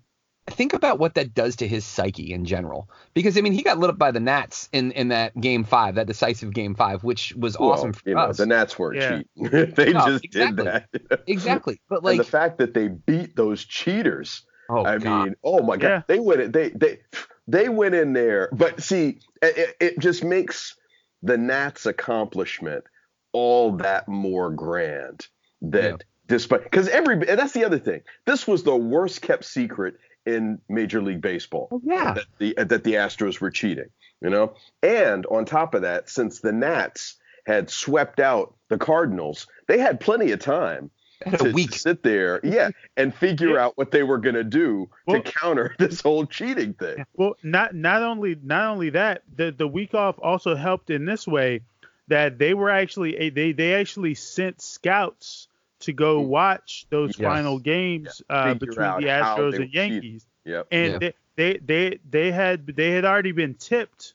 [0.46, 2.90] Think about what that does to his psyche in general.
[3.14, 5.94] Because, I mean, he got lit up by the Nats in, in that game five,
[5.94, 9.22] that decisive game five, which was awesome for you know, the Nats weren't Yeah.
[9.36, 9.72] cheating.
[9.76, 10.64] they No, just exactly.
[10.64, 11.22] did that.
[11.28, 11.80] exactly.
[11.88, 14.42] But, and like, the fact that they beat those cheaters.
[14.70, 15.24] Oh, I God.
[15.24, 16.02] mean, oh my God, Yeah.
[16.06, 16.52] they went in.
[16.52, 16.98] They they
[17.48, 20.76] they went in there, but see, it, it just makes
[21.22, 22.84] the Nats' accomplishment
[23.32, 25.26] all that more grand.
[25.62, 25.96] That Yeah.
[26.26, 28.02] despite because every and that's the other thing.
[28.26, 29.94] This was the worst kept secret
[30.26, 31.68] in Major League Baseball.
[31.72, 32.14] Oh, yeah.
[32.14, 33.88] that the that the Astros were cheating,
[34.22, 34.54] you know.
[34.82, 39.98] And on top of that, since the Nats had swept out the Cardinals, they had
[39.98, 40.90] plenty of time
[41.24, 41.74] Had a to, to week.
[41.74, 43.64] sit there, yeah, and figure Yeah.
[43.66, 47.04] out what they were gonna do Well- to counter this whole cheating thing.
[47.14, 51.26] Well, not not only not only that, the the week off also helped in this
[51.26, 51.60] way
[52.08, 55.48] that they were actually they they actually sent scouts
[55.80, 57.26] to go watch those Yes.
[57.26, 60.66] final games uh, between the Astros and Yankees, Yep.
[60.70, 60.98] and Yeah.
[60.98, 64.14] they, they they they had they had already been tipped.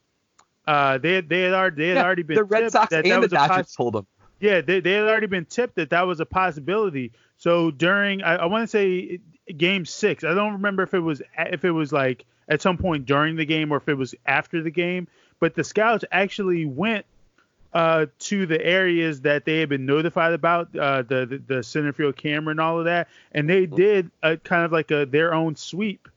[0.67, 2.89] Uh, they had they had already they had Yeah, already been the Red tipped Sox
[2.89, 4.07] that and that the was a Dodgers poss- told them.
[4.39, 7.11] Yeah, they, they had already been tipped that that was a possibility.
[7.37, 9.19] So during, I, I want to say
[9.55, 10.23] game six.
[10.23, 13.45] I don't remember if it was if it was like at some point during the
[13.45, 15.07] game or if it was after the game.
[15.39, 17.05] But the scouts actually went
[17.73, 21.91] uh, to the areas that they had been notified about, uh, the, the the center
[21.91, 25.33] field camera and all of that, and they did a kind of like a their
[25.33, 26.07] own sweep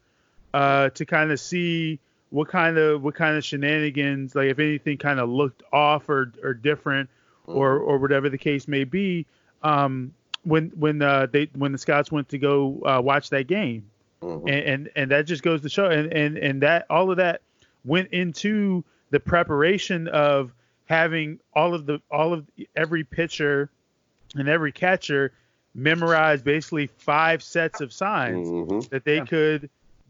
[0.54, 1.98] uh, to kind of see
[2.30, 6.32] what kind of what kind of shenanigans, like if anything, kind of looked off or
[6.42, 7.10] or different
[7.48, 9.26] or or whatever the case may be.
[9.62, 10.12] Um,
[10.44, 13.84] when when uh, they when the scouts went to go uh, watch that game,
[14.22, 14.42] Mhm.
[14.48, 17.42] and, and and that just goes to show, and and and that all of that
[17.84, 20.52] went into the preparation of
[20.86, 23.68] having all of the all of every pitcher
[24.36, 25.32] and every catcher
[25.74, 28.88] memorize basically five sets of signs Mhm.
[28.90, 29.68] that they could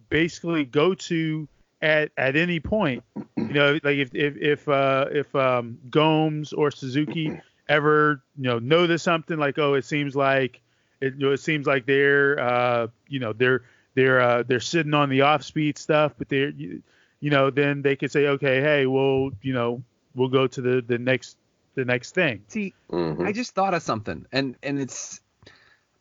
[0.09, 1.47] basically go to
[1.83, 3.05] at at any point.
[3.37, 7.33] You know, like if if if uh, if um, Gomes or Suzuki
[7.69, 10.61] ever you know notice something like oh it seems like
[11.01, 13.63] it you know, it seems like they're uh, you know they're
[13.95, 16.83] they're uh, they're sitting on the off speed stuff, but they're you,
[17.21, 19.83] you know then they could say okay hey well you know
[20.15, 21.37] we'll go to the the next
[21.75, 22.43] the next thing.
[22.49, 23.25] See, Mhm.
[23.25, 25.21] I just thought of something, and and it's,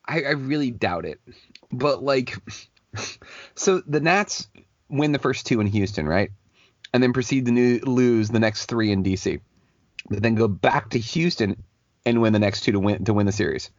[0.06, 1.20] I, I really doubt it,
[1.72, 2.36] but like,
[3.56, 4.48] so the Nats
[4.90, 6.32] win the first two in Houston, right,
[6.94, 9.40] and then proceed to new, lose the next three in DC,
[10.10, 11.62] but then go back to Houston
[12.06, 13.70] and win the next two to win to win the series.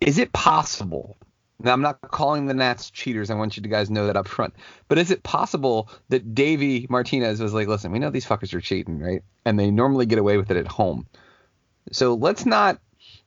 [0.00, 1.16] Is it possible?
[1.60, 3.30] Now I'm not calling the Nats cheaters.
[3.30, 4.54] I want you to guys know that up front.
[4.88, 8.60] But is it possible that Davey Martinez was like, listen, we know these fuckers are
[8.60, 9.22] cheating, right?
[9.44, 11.06] And they normally get away with it at home.
[11.92, 12.80] So let's not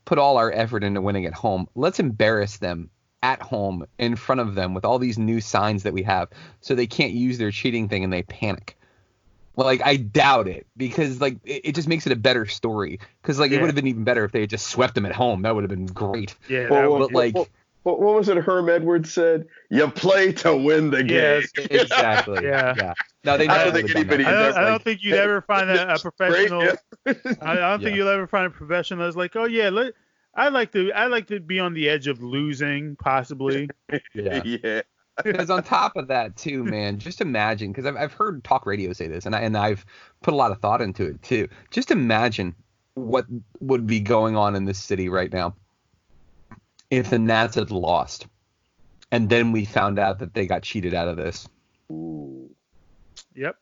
[0.05, 1.67] put all our effort into winning at home.
[1.73, 2.89] Let's embarrass them
[3.23, 6.29] at home in front of them with all these new signs that we have
[6.61, 8.77] so they can't use their cheating thing and they panic.
[9.55, 12.99] Well, Like I doubt it because like it, it just makes it a better story
[13.21, 15.13] because like it would have been even better if they had just swept them at
[15.13, 15.41] home.
[15.41, 16.35] That would have been great.
[16.47, 17.35] Yeah, Well, that well, But like
[17.87, 19.47] What, what was it Herm Edwards said?
[19.69, 21.41] You play to win the game.
[21.41, 21.51] Yes.
[21.71, 22.43] exactly.
[22.43, 22.75] Yeah.
[22.77, 22.93] yeah.
[23.23, 24.25] No, they I don't think anybody.
[24.25, 26.59] I don't, ever, I don't like, think you'd ever find a, a professional.
[27.05, 29.93] Great, I, I don't think you'll ever find a professional that's like, oh yeah, let,
[30.37, 33.69] I like to I like to be on the edge of losing, possibly.
[34.13, 34.43] Yeah.
[34.45, 34.81] yeah.
[35.23, 38.93] because on top of that too man just imagine because I've, I've heard talk radio
[38.93, 39.85] say this and, I, and i've
[40.21, 42.53] put a lot of thought into it too just imagine
[42.93, 43.25] what
[43.59, 45.55] would be going on in this city right now
[46.91, 48.27] if the nats had lost
[49.11, 51.47] and then we found out that they got cheated out of this
[51.91, 52.49] Ooh.
[53.35, 53.55] Yep.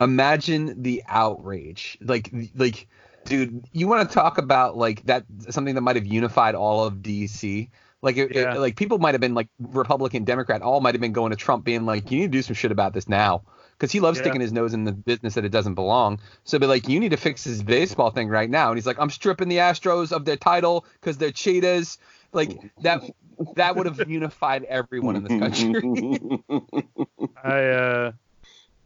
[0.00, 2.86] imagine the outrage like like
[3.24, 6.94] dude you want to talk about like that something that might have unified all of
[6.94, 7.68] dc
[8.02, 11.12] like it, it- like people might have been like republican democrat all might have been
[11.12, 13.42] going to trump being like you need to do some shit about this now.
[13.72, 14.24] Because he loves Yeah.
[14.24, 16.20] sticking his nose in the business that it doesn't belong.
[16.44, 18.68] So be like you need to fix this baseball thing right now.
[18.68, 21.96] And he's like i'm stripping the astros of their title because they're cheaters.
[22.34, 23.02] Like that
[23.56, 26.20] that would have unified everyone in this country.
[27.42, 28.12] I uh,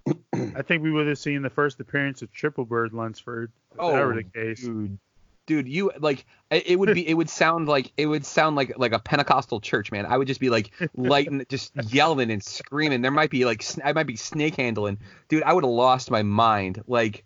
[0.06, 4.06] I think we would have seen the first appearance of Triple Bird Lunsford if that
[4.06, 4.62] were the case.
[4.64, 4.98] Oh, dude,
[5.46, 8.92] dude, you like it would be it would sound like it would sound like like
[8.92, 10.06] a Pentecostal church, man.
[10.06, 13.02] I would just be like lighting, just yelling and screaming.
[13.02, 15.42] There might be like I might be snake handling, dude.
[15.42, 17.24] I would have lost my mind, like.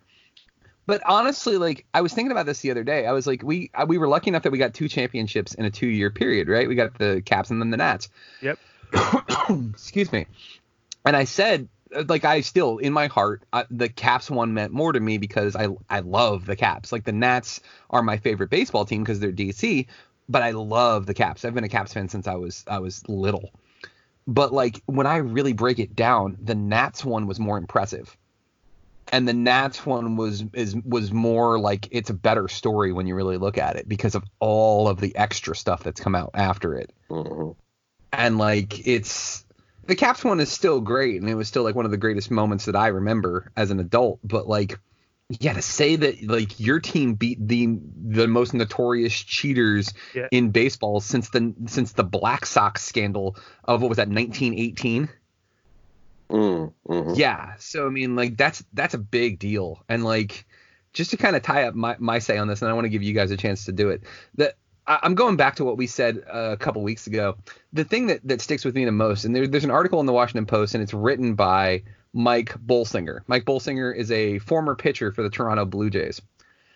[0.87, 3.05] But honestly, like I was thinking about this the other day.
[3.05, 5.67] I was like, we uh, we were lucky enough that we got two championships in
[5.67, 6.67] a two year period, right?
[6.67, 8.09] We got the Caps and then the Nats.
[8.41, 8.59] Yep.
[9.75, 10.27] Excuse me.
[11.05, 11.69] And I said,
[12.07, 15.57] like, I still in my heart, uh, the Caps one meant more to me because
[15.57, 16.93] I I love the Caps.
[16.93, 19.87] Like the Nats are my favorite baseball team because they're DC,
[20.29, 21.45] but I love the Caps.
[21.45, 23.51] I've been a Caps fan since I was I was little.
[24.27, 28.15] But like when I really break it down, the Nats one was more impressive.
[29.11, 33.15] And the Nats one was is was more like it's a better story when you
[33.15, 36.75] really look at it because of all of the extra stuff that's come out after
[36.75, 37.57] it Mhm.
[38.13, 39.47] and like it's
[39.89, 42.31] the Caps one is still great, and it was still like one of the greatest
[42.31, 44.21] moments that I remember as an adult.
[44.23, 44.79] But like,
[45.31, 50.29] yeah, to say that like your team beat the the most notorious cheaters Yeah.
[50.31, 55.09] in baseball since the since the Black Sox scandal of what was that 1918?
[56.31, 57.17] Mm, mhm.
[57.19, 57.55] Yeah.
[57.59, 60.45] So I mean, like that's that's a big deal, and like
[60.93, 62.91] just to kind of tie up my my say on this, and I want to
[62.91, 64.03] give you guys a chance to do it.
[64.37, 64.55] That
[64.89, 67.37] I- I'm going back to what we said uh, a couple weeks ago.
[67.73, 70.07] The thing that that sticks with me the most, and there, there's an article in
[70.07, 73.21] the Washington Post, and it's written by Mike Bolsinger.
[73.27, 76.21] Mike Bolsinger is a former pitcher for the Toronto Blue Jays.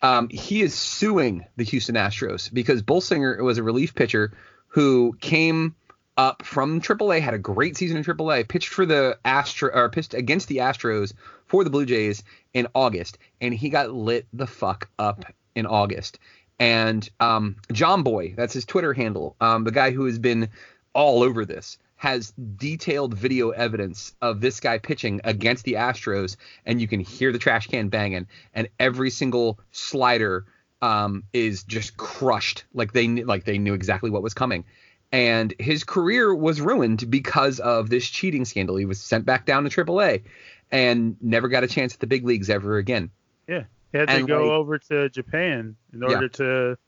[0.02, 4.32] Um, he is suing the Houston Astros because Bolsinger was a relief pitcher
[4.68, 5.74] who came
[6.16, 10.12] up from AAA, had a great season in AAA, pitched for the Astro or pitched
[10.12, 11.14] against the Astros
[11.46, 16.18] for the Blue Jays in August, and he got lit the fuck up in August.
[16.62, 20.48] And um, Jomboy, that's his Twitter handle, um, the guy who has been
[20.92, 26.80] all over this, has detailed video evidence of this guy pitching against the Astros, and
[26.80, 30.44] you can hear the trash can banging, and every single slider
[30.82, 34.64] um, is just crushed, like they like they knew exactly what was coming.
[35.10, 38.76] And his career was ruined because of this cheating scandal.
[38.76, 40.22] He was sent back down to AAA,
[40.70, 43.10] and never got a chance at the big leagues ever again.
[43.48, 46.08] Yeah, he had to And, go like- over to Japan in Yeah.
[46.08, 46.78] order to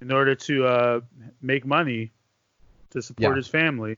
[0.00, 1.00] in order to uh,
[1.40, 2.12] make money
[2.90, 3.36] to support Yeah.
[3.36, 3.96] his family.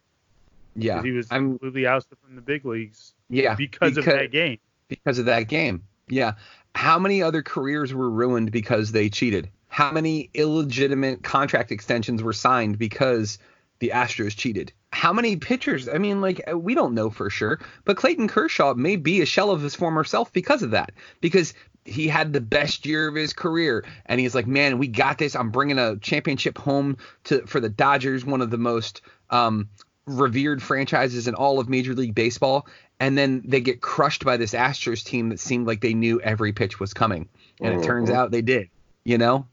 [0.76, 4.58] Yeah, he was I'm completely ousted from the big leagues yeah because, of that game.
[4.86, 5.82] because of that game.
[6.08, 6.34] Yeah.
[6.74, 9.50] How many other careers were ruined because they cheated?
[9.66, 13.38] How many illegitimate contract extensions were signed because
[13.80, 14.72] the Astros cheated?
[14.92, 15.88] How many pitchers?
[15.88, 19.50] I mean, like, we don't know for sure, but Clayton Kershaw may be a shell
[19.50, 20.92] of his former self because of that.
[21.20, 21.52] Because
[21.88, 23.84] he had the best year of his career.
[24.06, 25.34] And he's like man we got this.
[25.34, 29.68] I'm bringing a championship home to for the dodgers one of the most um,
[30.06, 32.66] revered franchises in all of major league baseball.
[33.00, 36.52] And then they get crushed by this astros team that seemed like they knew every
[36.52, 37.28] pitch was coming.
[37.60, 38.68] And it turns out they did
[39.08, 39.46] you know?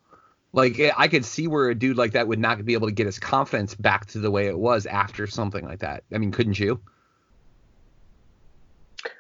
[0.51, 3.05] Like i could see where a dude like that would not be able to get
[3.07, 6.03] his confidence back to the way it was after something like that.
[6.13, 6.79] I mean couldn't you?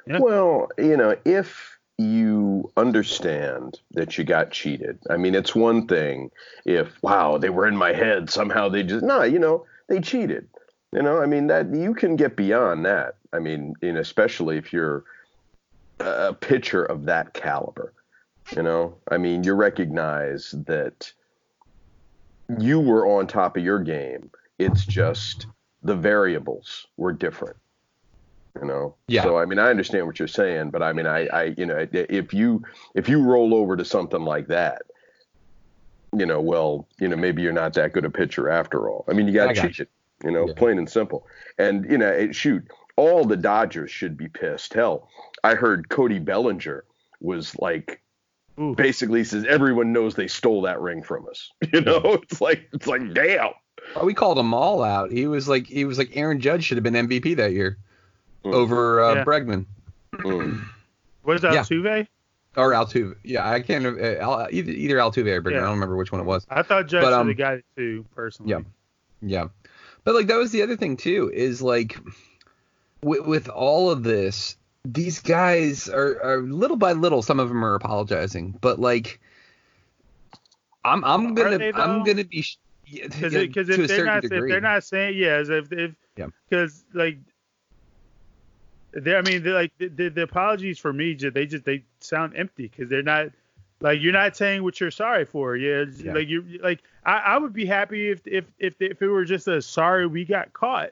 [0.07, 0.19] Yeah.
[0.19, 6.31] Well, you know, if you understand that you got cheated, I mean, it's one thing
[6.65, 8.29] if, wow, they were in my head.
[8.29, 10.47] Somehow they just, no, you know, they cheated.
[10.91, 13.15] You know, I mean, that you can get beyond that.
[13.33, 15.03] I mean, know, especially if you're
[15.99, 17.93] a pitcher of that caliber.
[18.55, 21.11] You know, I mean, you recognize that
[22.59, 24.29] you were on top of your game.
[24.59, 25.47] It's just
[25.83, 27.57] the variables were different.
[28.59, 28.95] You know.
[29.07, 29.23] Yeah.
[29.23, 31.87] So I mean, I understand what you're saying, but I mean, I, I, you know,
[31.91, 34.83] if you if you roll over to something like that,
[36.17, 39.05] you know, well, you know, maybe you're not that good a pitcher after all.
[39.07, 39.87] I mean, you got got cheated.
[40.23, 41.27] You know, plain and simple.
[41.57, 44.73] And you know, it, shoot, all the Dodgers should be pissed.
[44.73, 45.09] Hell,
[45.43, 46.85] I heard Cody Bellinger
[47.19, 48.01] was like
[48.75, 51.51] basically says everyone knows they stole that ring from us.
[51.73, 52.23] You know, mm-hmm.
[52.23, 53.51] it's like it's like damn.
[54.03, 55.11] We called them all out.
[55.11, 57.77] He was like he was like Aaron Judge should have been MVP that year
[58.45, 59.23] over uh, Yeah.
[59.25, 59.65] Bregman
[61.23, 61.61] What is that, Yeah.
[61.63, 62.07] Altuve?
[62.57, 63.15] or Altuve.
[63.23, 65.51] Yeah, I can't uh, either either Altuve or Bregman.
[65.51, 65.57] Yeah.
[65.57, 66.45] I don't remember which one it was.
[66.49, 68.51] I thought Judge But, should um, have got it too, personally.
[68.51, 68.59] Yeah,
[69.21, 69.47] yeah.
[70.03, 71.97] But like that was the other thing too is like
[73.01, 77.21] with, with all of this, these guys are, are little by little.
[77.23, 79.19] Some of them are apologizing, but like
[80.83, 83.87] I'm I'm gonna they, I'm gonna be sh- yeah, Because yeah, to a if they're
[83.87, 84.51] certain not if degree.
[84.51, 86.27] they're not saying yes if if Yeah.
[86.49, 87.17] because like
[88.95, 92.33] they I mean they're like the, the, the apologies for me they just they sound
[92.35, 93.27] empty because they're not
[93.81, 96.13] like you're not saying what you're sorry for yeah, Yeah.
[96.13, 99.47] like you like I, I would be happy if if if if it were just
[99.47, 100.91] a sorry we got caught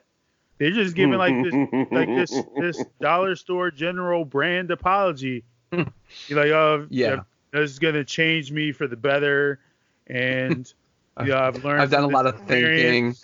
[0.58, 2.30] they're just giving like this like this
[2.60, 5.42] this dollar store general brand apology
[5.72, 7.22] you're like oh Yeah.
[7.52, 9.58] this is gonna change me for the better
[10.06, 10.72] and
[11.24, 13.14] yeah I've learned I've done a lot of thinking.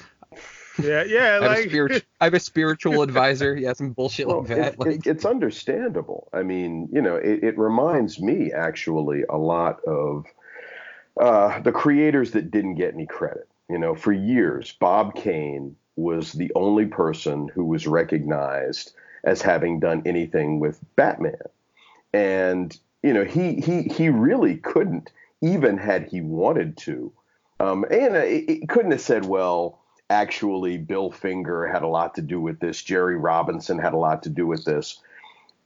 [0.81, 1.11] Experience.
[1.11, 3.57] Yeah, yeah, I have, a like spiritual, I have a spiritual advisor.
[3.57, 4.73] Yeah, some bullshit Well, like that.
[4.75, 6.29] it- Like, it- it's understandable.
[6.33, 10.27] I mean, you know, it, it reminds me actually a lot of
[11.21, 13.49] uh, the creators that didn't get any credit.
[13.69, 19.81] You know, for years, Bob Kane was the only person who was recognized as having
[19.81, 21.37] done anything with Batman,
[22.13, 25.11] and you know, he he he really couldn't,
[25.41, 27.13] even had he wanted to.
[27.61, 29.80] Um, and uh, it, it couldn't have said, well,
[30.11, 32.83] actually, Bill Finger had a lot to do with this.
[32.83, 35.01] Jerry Robinson had a lot to do with this.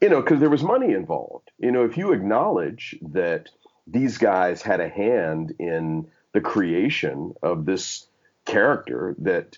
[0.01, 1.51] You know, because there was money involved.
[1.59, 3.49] You know, if you acknowledge that
[3.87, 8.07] these guys had a hand in the creation of this
[8.45, 9.57] character that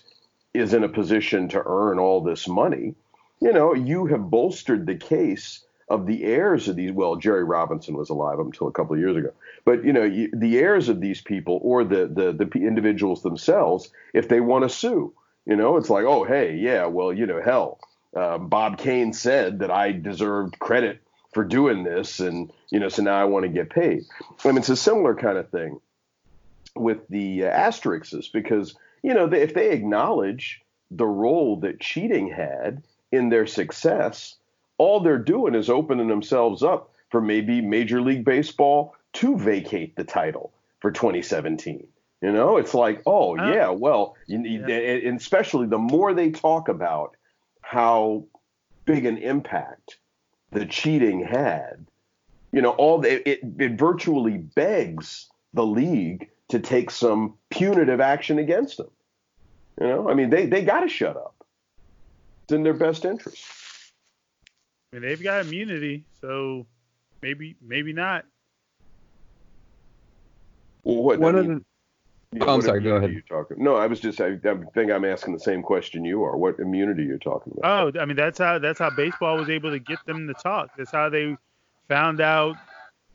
[0.53, 2.95] is in a position to earn all this money,
[3.41, 6.91] you know, you have bolstered the case of the heirs of these.
[6.91, 9.31] Well, Jerry Robinson was alive until a couple of years ago,
[9.65, 13.89] but you know, you, the heirs of these people or the the the individuals themselves,
[14.13, 15.13] if they want to sue,
[15.45, 17.79] you know, it's like, oh, hey, yeah, well, you know, hell,
[18.15, 21.01] um, Bob Kane said that I deserved credit
[21.33, 24.03] for doing this, and you know, so now I want to get paid.
[24.43, 25.79] I mean, it's a similar kind of thing
[26.75, 30.61] with the uh, asterisks because you know they, if they acknowledge
[30.91, 34.35] the role that cheating had in their success,
[34.77, 40.03] all they're doing is opening themselves up for maybe Major League Baseball to vacate the
[40.03, 41.87] title for 2017.
[42.21, 46.67] You know, it's like, oh uh, yeah, well, need, and especially the more they talk
[46.67, 47.15] about
[47.61, 48.25] how
[48.85, 49.97] big an impact
[50.51, 51.85] the cheating had,
[52.51, 58.39] you know, all the, it, it virtually begs the league to take some punitive action
[58.39, 58.89] against them.
[59.79, 61.35] You know, I mean, they they got to shut up.
[62.43, 63.43] It's in their best interest.
[64.97, 66.65] I mean, they've got immunity, so
[67.21, 68.25] maybe maybe not.
[70.83, 71.19] Well, what?
[71.19, 71.63] One I of mean, the-
[72.33, 73.23] you know, Oh, I'm sorry, go ahead.
[73.29, 73.63] Talking?
[73.63, 74.19] No, I was just.
[74.19, 76.35] I, I think I'm asking the same question you are.
[76.35, 77.95] What immunity you're talking about?
[77.95, 80.71] Oh, I mean that's how that's how baseball was able to get them to talk.
[80.75, 81.37] That's how they
[81.87, 82.55] found out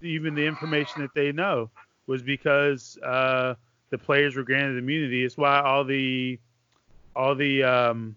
[0.02, 1.68] even the information that they know
[2.06, 3.54] was because uh,
[3.90, 5.24] the players were granted immunity.
[5.24, 6.38] It's why all the
[7.16, 8.16] all the um,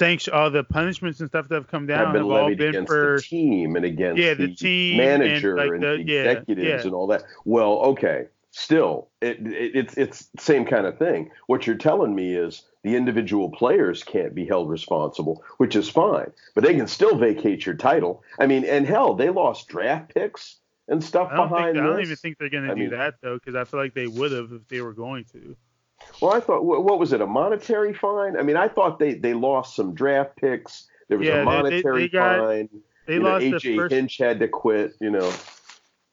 [0.00, 2.68] sanction, all the punishments and stuff that have come down have been all levied been
[2.70, 6.02] against for the team and against Yeah, the, the team and, manager like, and, the-
[6.04, 6.80] the yeah, executives yeah.
[6.82, 7.22] and all that.
[7.44, 11.30] Well, okay, still, it, it, it's it's same kind of thing.
[11.46, 16.32] What you're telling me is the individual players can't be held responsible, which is fine,
[16.54, 18.22] but they can still vacate your title.
[18.38, 20.56] I mean, and hell, they lost draft picks
[20.88, 22.90] and stuff I don't behind think I don't even think they're going to do mean-
[22.90, 25.54] that though, because I feel like they would have if they were going to.
[26.20, 28.36] Well, I thought, what, was it, a monetary fine?
[28.36, 30.86] I mean, I thought they, they lost some draft picks.
[31.08, 32.68] There was Yeah, they- a they- monetary they got- fine.
[33.06, 34.94] they you know, lost the AJ first- Hinch had to quit.
[35.00, 35.32] You know,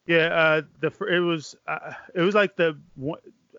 [0.05, 2.77] Yeah, uh, the it was uh, it was like the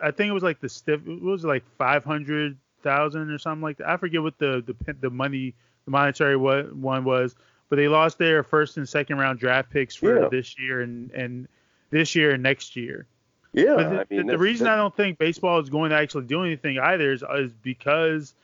[0.00, 3.62] I think it was like the stiff it was like five hundred thousand or something
[3.62, 3.88] like that.
[3.88, 7.36] I forget what the the the money the monetary one was,
[7.68, 10.28] but they lost their first and second round draft picks for Yeah.
[10.30, 11.46] this year and and
[11.90, 13.06] this year and next year.
[13.52, 13.74] Yeah.
[13.76, 16.24] But the, I mean, the- the reason I don't think baseball is going to actually
[16.26, 18.34] do anything either is, is because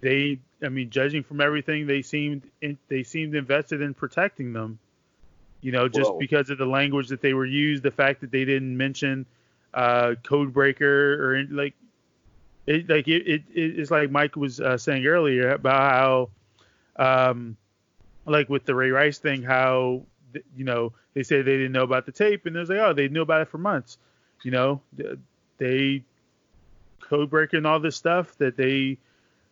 [0.00, 4.78] they, I mean, judging from everything, they seemed in, they seemed invested in protecting them.
[5.62, 8.30] You know, just Well- because of the language that they were used, the fact that
[8.30, 9.26] they didn't mention
[9.72, 11.74] uh, code breaker or in- like
[12.66, 16.28] it, like it, it it's like Mike was uh, saying earlier about
[16.98, 17.56] how, um,
[18.26, 20.02] like with the Ray Rice thing, how
[20.32, 22.78] th- you know they said they didn't know about the tape, and it was like,
[22.78, 23.96] oh, they knew about it for months.
[24.42, 24.80] You know,
[25.58, 26.02] they
[27.00, 28.96] code breaking all this stuff that they,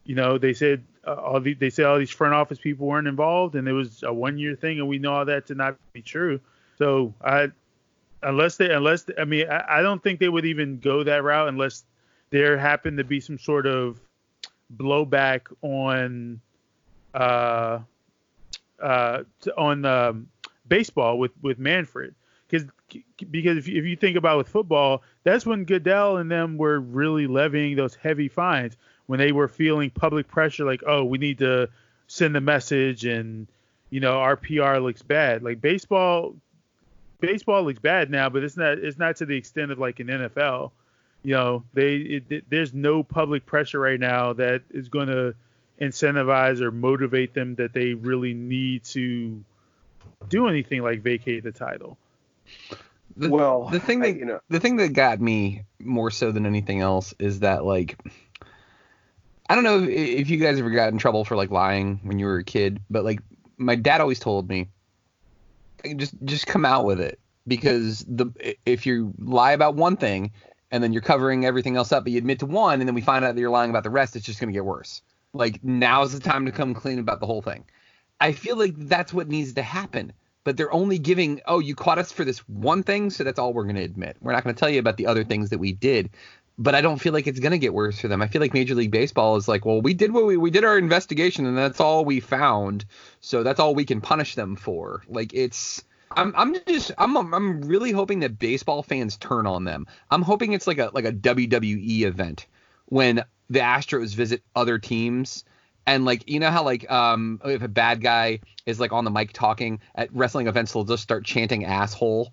[0.05, 3.09] you know, they said uh, all the, they said all these front office people weren't
[3.09, 5.77] involved, and it was a one year thing, and we know all that to not
[5.93, 6.41] be true.
[6.79, 7.51] So I,
[8.23, 11.49] unless they, unless I mean, I, I don't think they would even go that route
[11.49, 11.85] unless
[12.31, 14.01] there happened to be some sort of
[14.77, 16.41] blowback on,
[17.15, 17.81] uh,
[18.83, 19.23] uh,
[19.57, 20.29] on um,
[20.69, 22.15] baseball with with Manfred,
[23.31, 26.79] because if you, if you think about with football, that's when Goodell and them were
[26.81, 28.77] really levying those heavy fines
[29.07, 31.69] when they were feeling public pressure, like oh we need to
[32.07, 33.47] send a message and
[33.91, 35.43] you know our PR looks bad.
[35.43, 36.35] Like baseball,
[37.21, 40.09] baseball looks bad now, but it's not it's not to the extent of like an
[40.09, 40.71] NFL.
[41.25, 45.35] You know, they it, it- there's no public pressure right now that is going to
[45.81, 49.43] incentivize or motivate them that they really need to
[50.29, 51.97] do anything like vacate the title.
[53.17, 56.31] The, Well, the thing I- that you know- the thing that got me more so
[56.33, 57.99] than anything else is that like
[59.51, 62.19] I don't know if, if you guys ever got in trouble for like lying when
[62.19, 63.21] you were a kid, but like
[63.57, 64.69] my dad always told me
[65.97, 68.31] just just come out with it because the
[68.67, 70.33] if you lie about one thing
[70.71, 73.01] and then you're covering everything else up, but you admit to one and then we
[73.01, 75.03] find out that you're lying about the rest, it's just gonna get worse.
[75.33, 77.65] Like now's the time to come clean about the whole thing.
[78.21, 80.13] I feel like that's what needs to happen.
[80.45, 83.53] But they're only giving, oh, you caught us for this one thing, so that's all
[83.53, 84.17] we're going to admit.
[84.21, 86.11] We're not going to tell you about the other things that we did.
[86.61, 88.21] But I don't feel like it's going to get worse for them.
[88.21, 90.65] I feel like Major League Baseball is like, well, we did what we we did
[90.65, 92.85] our investigation, and that's all we found.
[93.21, 95.03] So that's all we can punish them for.
[95.07, 95.85] Like it's.
[96.11, 99.87] I'm, I'm just I'm I'm really hoping that baseball fans turn on them.
[100.11, 102.47] I'm hoping it's like a like a WWE event
[102.87, 105.45] when the Astros visit other teams
[105.89, 109.11] and like you know how like um if a bad guy is like on the
[109.11, 112.33] mic talking at wrestling events they'll just start chanting asshole?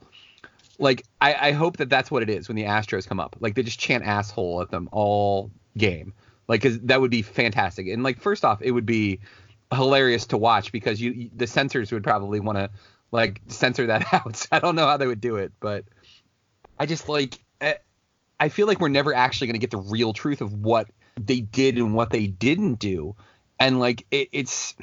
[0.77, 3.37] Like I, I hope that that's what it is when the astros come up.
[3.39, 6.13] Like they just chant asshole at them all game.
[6.47, 7.87] Like cause that would be fantastic.
[7.87, 9.21] And like first off it would be
[9.73, 12.69] hilarious to watch because you, you the censors would probably want to
[13.11, 14.45] like censor that out.
[14.51, 15.85] I don't know how they would do it but
[16.77, 17.75] i just like eh,
[18.39, 20.89] I feel like we're never actually going to get the real truth of what
[21.19, 23.15] they did and what they didn't do.
[23.59, 24.75] And like it, it's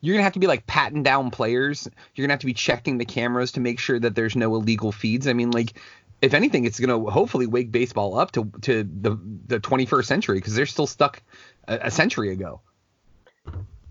[0.00, 1.88] you're gonna have to be like patting down players.
[2.14, 4.92] You're gonna have to be checking the cameras to make sure that there's no illegal
[4.92, 5.26] feeds.
[5.26, 5.74] I mean, like
[6.22, 10.54] if anything, it's gonna hopefully wake baseball up to to the the 21st century because
[10.54, 11.22] they're still stuck
[11.66, 12.60] a, a century ago.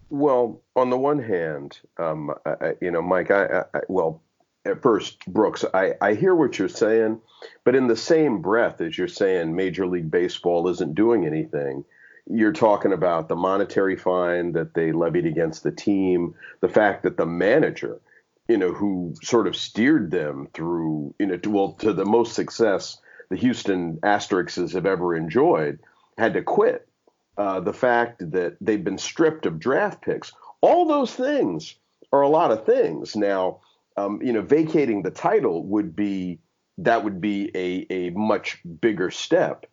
[0.10, 4.24] Well, on the one hand, um, I, you know, Mike, I, I well,
[4.66, 7.22] at first, Brooks, I, I hear what you're saying,
[7.64, 11.86] but in the same breath as you're saying Major League Baseball isn't doing anything,
[12.30, 17.18] you're talking about the monetary fine that they levied against the team, the fact that
[17.18, 18.00] the manager,
[18.48, 22.34] you know, who sort of steered them through, you know, to, well, to the most
[22.34, 22.98] success
[23.30, 25.80] the Houston Asterisks have ever enjoyed,
[26.18, 26.88] had to quit.
[27.38, 31.76] Uh, the fact that they've been stripped of draft picks, all those things
[32.12, 33.16] are a lot of things.
[33.16, 33.62] Now,
[33.98, 36.40] um, you know, vacating the title would be
[36.80, 39.66] that would be a, a much bigger step.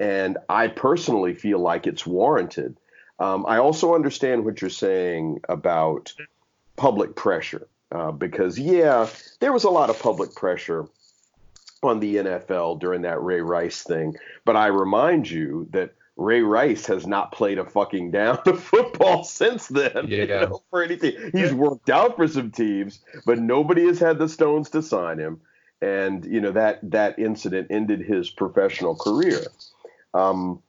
[0.00, 2.76] And I personally feel like it's warranted.
[3.18, 6.14] Um, I also understand what you're saying about
[6.76, 9.08] public pressure, uh, because, yeah,
[9.40, 10.88] there was a lot of public pressure
[11.82, 14.16] on the NFL during that Ray Rice thing.
[14.46, 19.24] But I remind you that Ray Rice has not played a fucking down of football
[19.24, 20.06] since then.
[20.08, 20.16] Yeah.
[20.18, 21.30] You know, for anything.
[21.32, 25.40] He's worked out for some teams, but nobody has had the stones to sign him.
[25.82, 29.40] And you know that that incident ended his professional career.
[30.14, 30.62] Um,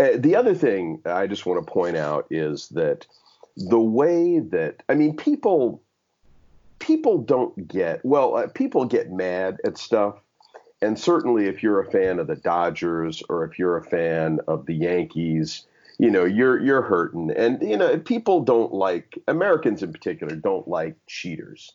[0.00, 3.06] uh, the other thing I just want to point out is that
[3.56, 5.82] the way that I mean people
[6.78, 10.16] people don't get well uh, people get mad at stuff.
[10.82, 14.66] And certainly if you're a fan of the Dodgers or if you're a fan of
[14.66, 15.66] the Yankees
[15.98, 17.30] you know you're you're hurting.
[17.30, 21.72] And you know people don't like Americans in particular don't like cheaters.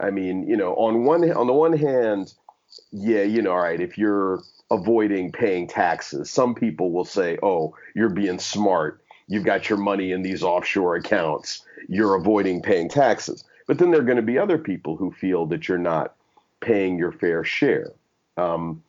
[0.00, 2.32] I mean you know on one on the one hand
[2.92, 7.74] yeah you know all right if you're avoiding paying taxes some people will say oh
[7.94, 13.44] you're being smart you've got your money in these offshore accounts you're avoiding paying taxes
[13.66, 16.14] but then there are going to be other people who feel that you're not
[16.60, 17.92] paying your fair share.
[18.36, 18.82] Um,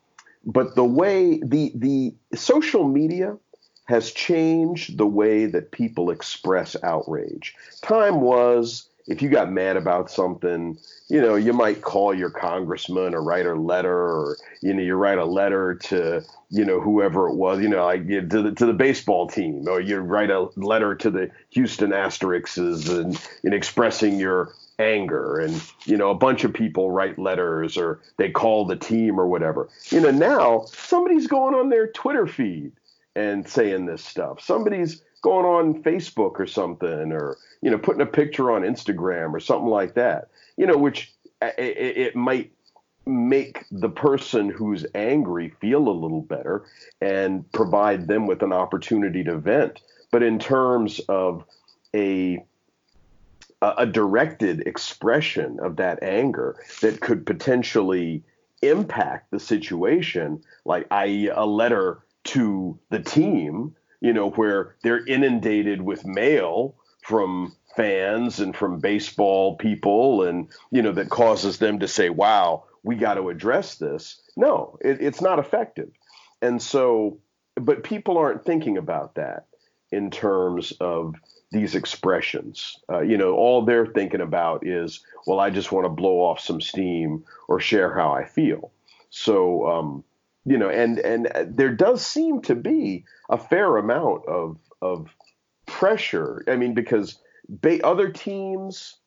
[0.45, 3.37] but the way the the social media
[3.85, 7.55] has changed the way that people express outrage.
[7.81, 10.77] Time was if you got mad about something,
[11.07, 14.95] you know, you might call your congressman or write a letter, or you know, you
[14.95, 18.65] write a letter to you know whoever it was, you know, like to the to
[18.65, 24.19] the baseball team, or you write a letter to the Houston Asterisks and in expressing
[24.19, 28.75] your anger, and you know, a bunch of people write letters or they call the
[28.75, 29.69] team or whatever.
[29.89, 32.71] You know, now somebody's going on their Twitter feed
[33.15, 34.41] and saying this stuff.
[34.41, 39.39] Somebody's going on Facebook or something, or you know, putting a picture on Instagram or
[39.39, 40.29] something like that.
[40.55, 41.11] You know, which
[41.41, 42.51] uh, it, it might
[43.07, 46.65] make the person who's angry feel a little better
[47.01, 49.81] and provide them with an opportunity to vent.
[50.11, 51.43] But in terms of
[51.95, 52.45] a
[53.61, 58.21] a directed expression of that anger that could potentially
[58.61, 63.75] impact the situation, like i.e., a letter to the team,
[64.05, 70.83] you know, where they're inundated with mail from fans and from baseball people, and you
[70.83, 75.21] know, that causes them to say, "Wow, we got to address this." No, it, it's
[75.21, 75.89] not effective,
[76.39, 77.17] and so,
[77.55, 79.47] but people aren't thinking about that
[79.91, 81.15] in terms of
[81.51, 82.77] these expressions.
[82.87, 86.39] Uh, you know, all they're thinking about is, well, I just want to blow off
[86.39, 88.71] some steam or share how I feel.
[89.09, 90.03] So, um,
[90.45, 95.09] you know, and and there does seem to be a fair amount of of
[95.65, 96.43] pressure.
[96.47, 97.17] I mean, because
[97.49, 98.97] ba- other teams,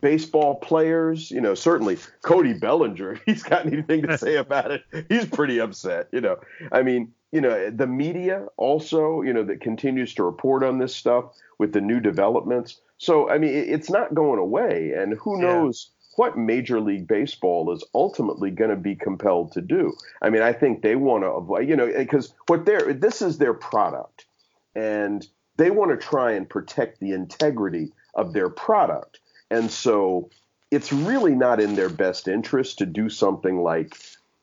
[0.00, 4.84] baseball players, you know, certainly Cody Bellinger, if he's got anything to say about it,
[5.08, 6.08] he's pretty upset.
[6.12, 6.36] You know,
[6.70, 10.94] I mean, you know, the media also, you know, that continues to report on this
[10.94, 12.80] stuff with the new developments.
[12.98, 17.84] So, I mean, it's not going away, and who knows what Major League Baseball is
[17.94, 19.96] ultimately going to be compelled to do.
[20.20, 23.38] I mean, I think they want to avoid, you know, because what they're this is
[23.38, 24.26] their product,
[24.74, 25.24] and
[25.56, 30.28] they want to try and protect the integrity of their product, and so
[30.72, 33.96] it's really not in their best interest to do something like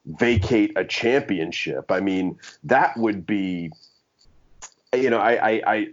[0.05, 1.91] vacate a championship.
[1.91, 3.69] I mean, that would be,
[4.93, 5.87] you know, I I I,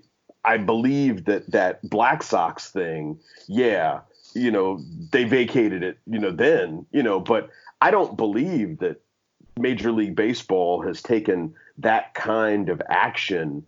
[0.44, 3.18] I believe that that Black Sox thing,
[3.48, 4.02] yeah,
[4.34, 4.80] you know,
[5.10, 9.00] they vacated it, you know, then, you know, but I don't believe that
[9.58, 13.66] Major League Baseball has taken that kind of action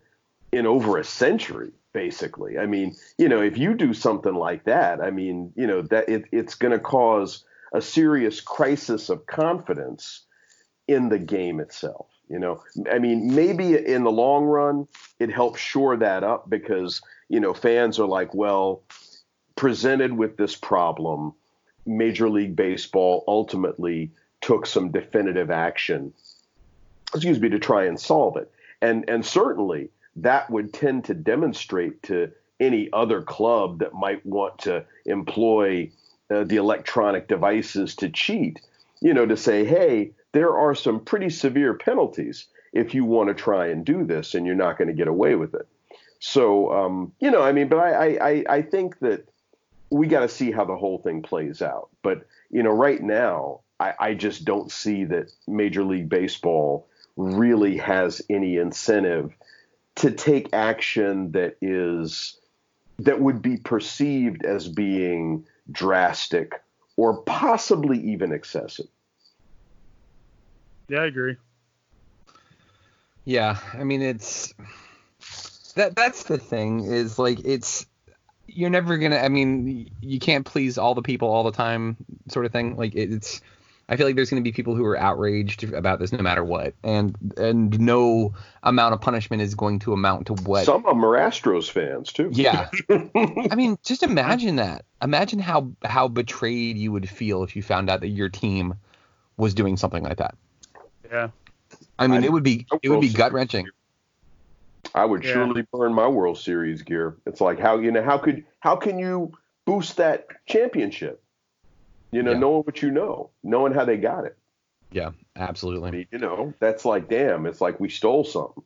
[0.51, 2.57] in over a century basically.
[2.57, 6.09] I mean you know if you do something like that i mean you know that
[6.09, 10.25] it, it's going to cause a serious crisis of confidence
[10.87, 12.61] in the game itself you know.
[12.91, 14.87] I mean maybe in the long run
[15.19, 18.81] it helps shore that up because you know fans are like well
[19.55, 21.33] presented with this problem
[21.85, 26.13] major league baseball ultimately took some definitive action
[27.13, 28.51] excuse me to try and solve it
[28.81, 34.59] and and certainly that would tend to demonstrate to any other club that might want
[34.59, 35.91] to employ
[36.29, 38.61] uh, the electronic devices to cheat,
[39.01, 43.35] you know, to say, hey, there are some pretty severe penalties if you want to
[43.35, 45.67] try and do this and you're not going to get away with it.
[46.19, 49.27] So, um, you know, I mean, but I, I, I think that
[49.89, 51.89] we got to see how the whole thing plays out.
[52.01, 57.77] But, you know, right now, I, I just don't see that Major League Baseball really
[57.77, 59.33] has any incentive
[59.95, 62.37] to take action that is
[62.99, 66.61] that would be perceived as being drastic
[66.97, 68.87] or possibly even excessive.
[70.87, 71.37] Yeah, I agree.
[73.25, 74.53] Yeah, I mean it's
[75.75, 77.85] that that's the thing is like it's
[78.55, 81.97] you're never gonna I mean you can't please all the people all the time
[82.29, 83.41] sort of thing like it, it's
[83.87, 86.43] I feel like there's going to be people who are outraged about this no matter
[86.43, 88.33] what, and and no
[88.63, 90.65] amount of punishment is going to amount to what.
[90.65, 92.31] Some of them are Astros fans too.
[92.33, 94.85] Yeah, I mean, just imagine that.
[95.03, 98.73] Imagine how how betrayed you would feel if you found out that your team
[99.37, 100.33] was doing something like that.
[101.11, 101.29] Yeah.
[101.99, 103.67] I mean, I- it would be it would be gut wrenching.
[104.95, 105.33] I would Yeah.
[105.33, 107.17] surely burn my World Series gear.
[107.27, 109.31] It's like how you know how could how can you
[109.65, 111.21] boost that championship?
[112.11, 112.39] You know, Yeah.
[112.39, 114.37] knowing what you know, knowing how they got it.
[114.91, 115.91] Yeah, I absolutely.
[115.91, 117.45] mean, you know, that's like damn.
[117.45, 118.63] It's like we stole something.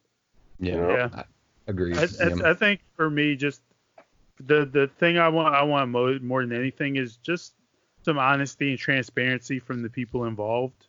[0.60, 0.90] Yeah, You know?
[0.92, 1.10] Yeah.
[1.14, 1.24] I-
[1.68, 1.98] agreed.
[1.98, 2.50] I, I, Yeah.
[2.52, 3.62] I think for me, just
[4.40, 7.54] the the thing I want I want more, more than anything is just
[8.06, 10.86] some honesty and transparency from the people involved.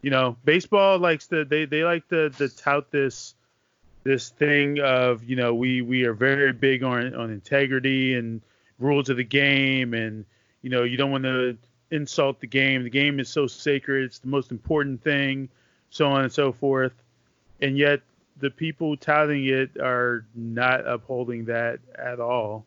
[0.00, 3.34] You know, baseball likes to they they like to, to tout this
[4.04, 8.40] this thing of you know we we are very big on on integrity and
[8.78, 10.24] rules of the game and
[10.62, 11.56] you know you don't want to
[11.92, 12.82] insult the game.
[12.82, 14.04] The game is so sacred.
[14.04, 15.48] It's the most important thing,
[15.90, 16.94] so on and so forth.
[17.60, 18.00] And yet
[18.38, 22.64] the people touting it are not upholding that at all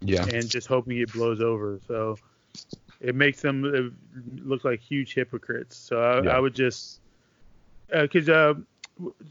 [0.00, 0.24] yeah.
[0.24, 1.80] and just hoping it blows over.
[1.86, 2.18] So
[3.00, 5.76] it makes them uh, look like huge hypocrites.
[5.76, 6.36] So I, Yeah.
[6.36, 7.00] I would just
[7.88, 8.54] because uh,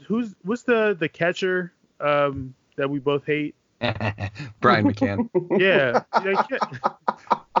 [0.06, 3.54] who's what's the the catcher um, that we both hate?
[4.60, 5.28] Brian McCann.
[5.60, 6.96] Yeah, yeah, ca-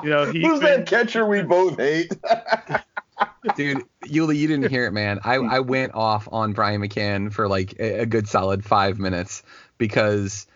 [0.02, 2.12] you know he Who's that catcher we both hate?
[3.56, 5.20] Dude, Yuli, you didn't hear it, man.
[5.24, 9.42] I, I went off on Brian McCann for like a, a good solid five minutes
[9.78, 10.46] because,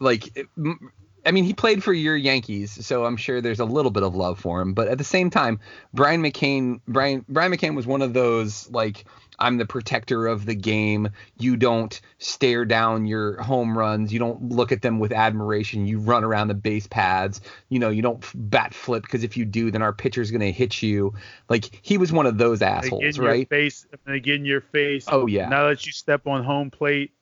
[0.00, 0.92] like, it- m-
[1.26, 4.14] I mean, he played for your Yankees, so I'm sure there's a little bit of
[4.14, 4.74] love for him.
[4.74, 5.58] But at the same time,
[5.92, 9.04] Brian McCain, Brian Brian McCain was one of those like
[9.38, 11.10] I'm the protector of the game.
[11.38, 14.12] You don't stare down your home runs.
[14.12, 15.86] You don't look at them with admiration.
[15.86, 17.40] You run around the base paths.
[17.68, 20.82] You know, you don't bat flip because if you do, then our pitcher's gonna hit
[20.82, 21.14] you.
[21.48, 23.48] Like he was one of those assholes, in your right?
[23.48, 23.86] face.
[24.06, 25.04] Get in your face.
[25.08, 25.48] Oh, yeah.
[25.48, 27.12] Now that you step on home plate.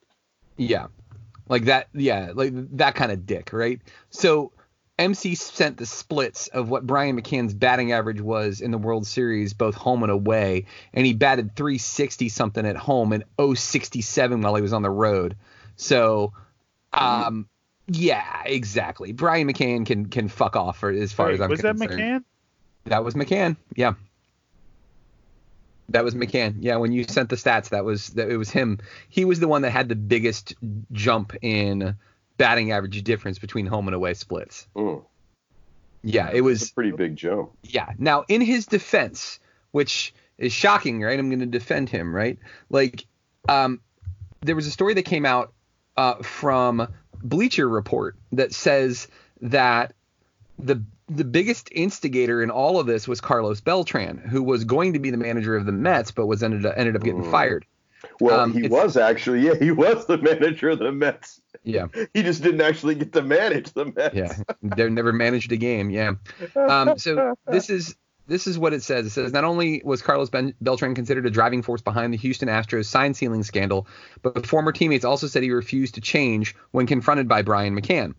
[0.57, 0.87] Yeah.
[1.49, 3.81] Like that, yeah, like that kind of dick, right?
[4.11, 4.53] So
[4.99, 9.53] MC sent the splits of what Brian McCann's batting average was in the World Series,
[9.53, 14.62] both home and away, and he batted 360 something at home and 067 while he
[14.62, 15.36] was on the road.
[15.76, 16.32] So,
[16.92, 17.49] um,
[17.88, 19.12] yeah, exactly.
[19.12, 21.76] Brian McCann can can fuck off for as far Wait, as I'm was that.
[21.76, 22.24] McCann?
[22.84, 23.57] That was McCann.
[23.74, 23.95] Yeah.
[25.90, 26.57] That was McCann.
[26.61, 28.78] Yeah, when you sent the stats, that was that it was him.
[29.09, 30.55] He was the one that had the biggest
[30.92, 31.97] jump in
[32.37, 34.66] batting average difference between home and away splits.
[34.76, 35.05] Mm,
[36.03, 37.51] Yeah, it was pretty big jump.
[37.62, 37.93] yeah.
[37.99, 39.39] Now, in his defense,
[39.70, 41.18] which is shocking, right?
[41.18, 42.39] I'm going to defend him, right?
[42.70, 43.07] Like,
[43.49, 43.80] um,
[44.41, 45.53] there was a story that came out
[45.97, 46.89] uh, from
[47.22, 49.09] Bleacher Report that says
[49.41, 49.95] that
[50.59, 54.99] the the biggest instigator in all of this was Carlos Beltran, who was going to
[54.99, 57.30] be the manager of the Mets, but was ended up, ended up getting Mm.
[57.30, 57.66] fired.
[58.20, 61.43] Well, Um, he was actually, yeah, he was the manager of the Mets.
[61.65, 64.15] Yeah, He just didn't actually get to manage the Mets.
[64.15, 64.37] yeah.
[64.62, 65.91] They never managed a game.
[65.91, 66.12] Yeah.
[66.55, 67.97] Um, so this is
[68.27, 69.07] this is what it says.
[69.07, 72.49] It says not only was Carlos ben- Beltran considered a driving force behind the Houston
[72.49, 73.87] Astros sign stealing scandal,
[74.23, 78.15] but former teammates also said he refused to change when confronted by Brian McCann.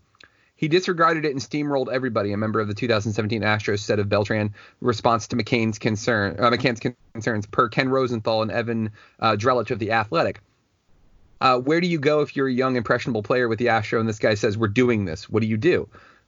[0.58, 2.32] He disregarded it and steamrolled everybody.
[2.32, 6.96] A member of the 2017 Astros said of Beltran, response to McCain's concern, uh, McCann's
[7.14, 10.40] concerns, per Ken Rosenthal and Evan uh, Drellich of the Athletic.
[11.42, 14.08] Uh, where do you go if you're a young impressionable player with the Astro and
[14.08, 15.30] this guy says we're doing this?
[15.30, 15.88] What do you do?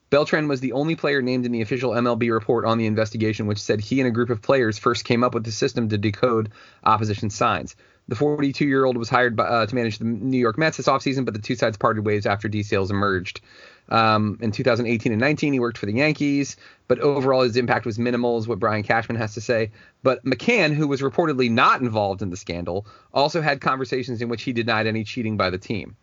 [0.09, 3.59] Beltran was the only player named in the official MLB report on the investigation, which
[3.59, 6.51] said he and a group of players first came up with the system to decode
[6.83, 7.75] opposition signs.
[8.07, 11.33] The 42-year-old was hired by, uh, to manage the New York Mets this offseason, but
[11.33, 13.41] the two sides parted ways after details emerged.
[13.89, 16.57] Um, in 2018 and 19, he worked for the Yankees,
[16.87, 19.71] but overall his impact was minimal, is what Brian Cashman has to say.
[20.03, 24.43] But McCann, who was reportedly not involved in the scandal, also had conversations in which
[24.43, 25.95] he denied any cheating by the team.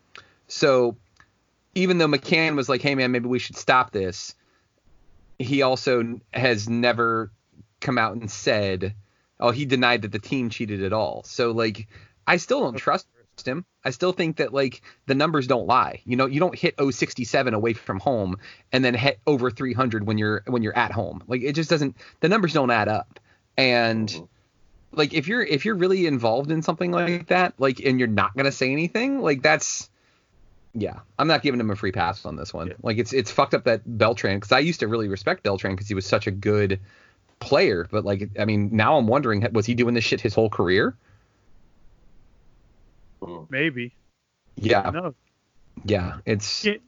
[0.48, 0.96] So
[1.74, 4.34] even though McCann was like, hey, man, maybe we should stop this,
[5.38, 7.30] he also has never
[7.80, 8.94] come out and said,
[9.40, 11.22] oh, he denied that the team cheated at all.
[11.24, 11.88] So, like,
[12.26, 13.06] I still don't trust
[13.42, 13.64] him.
[13.84, 16.00] I still think that, like, the numbers don't lie.
[16.04, 18.36] You know, you don't hit 067 away from home
[18.72, 21.22] and then hit over 300 when you're when you're at home.
[21.26, 23.20] Like, it just doesn't, the numbers don't add up.
[23.56, 24.24] And, mm-hmm.
[24.92, 28.36] like, if you're if you're really involved in something like that, like, and you're not
[28.36, 29.90] gonna say anything, like, that's
[30.74, 32.68] yeah, I'm not giving him a free pass on this one.
[32.68, 32.74] Yeah.
[32.82, 35.88] Like it's it's fucked up that Beltran because I used to really respect Beltran because
[35.88, 36.80] he was such a good
[37.38, 40.50] player, but like I mean now I'm wondering was he doing this shit his whole
[40.50, 40.96] career?
[43.50, 43.94] Maybe.
[44.56, 45.14] Yeah, No.
[45.84, 46.78] yeah, it's Can,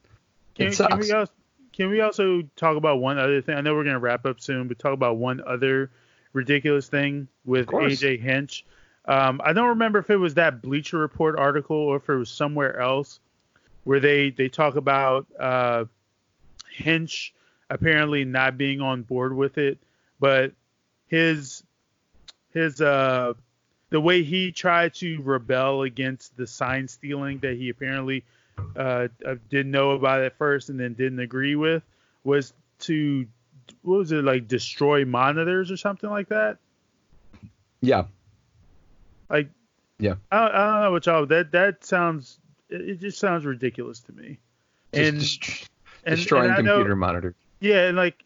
[0.55, 1.33] can, it can we also
[1.73, 3.57] can we also talk about one other thing?
[3.57, 5.91] I know we're gonna wrap up soon, but talk about one other
[6.33, 7.67] ridiculous thing with.
[7.67, 8.65] AJ Hinch.
[9.05, 12.31] Um, I don't remember if it was that Bleacher Report article or if it was
[12.31, 13.21] somewhere else
[13.85, 15.85] where they they talk about uh,
[16.71, 17.35] Hinch
[17.71, 19.79] apparently not being on board with it,
[20.19, 20.53] but
[21.09, 21.63] his
[22.51, 23.35] his uh
[23.91, 28.25] the way he tried to rebel against the sign stealing that he apparently
[28.77, 31.83] uh, uh, didn't know about at first and then didn't agree with
[32.25, 33.27] was to
[33.83, 36.57] what was it like destroy monitors or something like that
[37.81, 38.05] Yeah.
[39.29, 39.49] like
[39.99, 40.15] Yeah.
[40.31, 44.13] I don't, I don't know what y'all that that sounds it, just sounds ridiculous to
[44.13, 44.39] me
[44.93, 45.71] Just and dest-
[46.05, 47.35] and- destroying and know- computer monitors.
[47.61, 48.23] Yeah, and like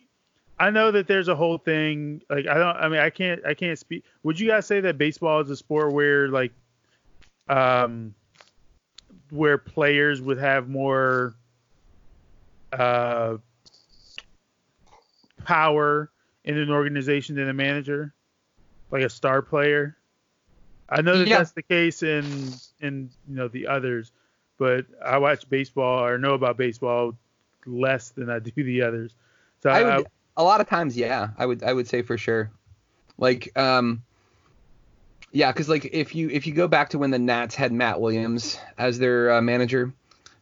[0.60, 3.54] I know that there's a whole thing like I don't I mean I can't I
[3.54, 6.52] can't speak would you guys say that baseball is a sport where like
[7.48, 8.14] um
[9.30, 11.34] where players would have more
[12.72, 13.38] uh
[15.44, 16.10] power
[16.44, 18.14] in an organization than a manager?
[18.90, 19.96] Like a star player?
[20.88, 21.38] I know that Yeah.
[21.38, 24.12] that's the case in in you know the others,
[24.58, 27.16] but I watch baseball or know about baseball
[27.66, 29.14] less than I do the others.
[29.62, 30.06] So I I, would,
[30.36, 32.50] a lot of times, yeah, I would I would say for sure.
[33.18, 34.02] Like, um,
[35.32, 38.00] yeah, because like if you if you go back to when the Nats had Matt
[38.00, 39.92] Williams as their uh, manager,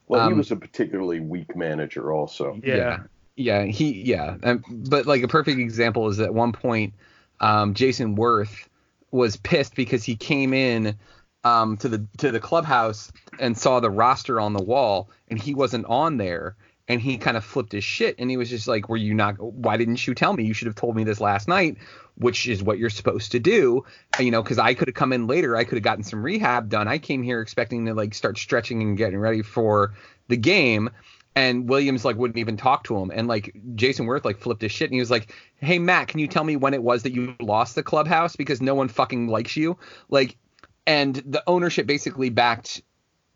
[0.06, 2.60] Well, he Um, was a particularly weak manager, also.
[2.62, 3.00] yeah.
[3.36, 6.94] yeah, he yeah, um, but like a perfect example is at one point,
[7.40, 8.66] um, Jayson Werth
[9.10, 10.96] was pissed because he came in
[11.44, 15.54] um, to the to the clubhouse and saw the roster on the wall and he
[15.54, 16.56] wasn't on there
[16.88, 19.38] and he kind of flipped his shit and he was just like were you not
[19.38, 20.44] why didn't you tell me?
[20.44, 21.76] You should have told me this last night
[22.16, 23.84] which is what you're supposed to do.
[24.18, 26.68] You know because i could have come in later i could have gotten some rehab
[26.68, 26.88] done.
[26.88, 29.94] I came here expecting to like start stretching and getting ready for
[30.28, 30.90] the game
[31.36, 33.12] and williams like wouldn't even talk to him.
[33.14, 36.20] And like jayson werth like flipped his shit and he was like hey matt can
[36.20, 38.34] you tell me when it was that you lost the clubhouse?
[38.34, 39.76] Because no one fucking likes you.
[40.08, 40.38] Like
[40.86, 42.80] and the ownership basically backed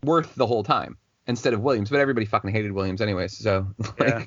[0.06, 0.96] Werth the whole time
[1.26, 3.66] instead of williams but everybody fucking hated williams anyways so
[3.98, 4.24] like, Yeah.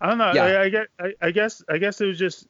[0.00, 0.32] I don't know.
[0.34, 0.44] Yeah.
[0.44, 2.46] I, I, get- I, I guess I guess it was just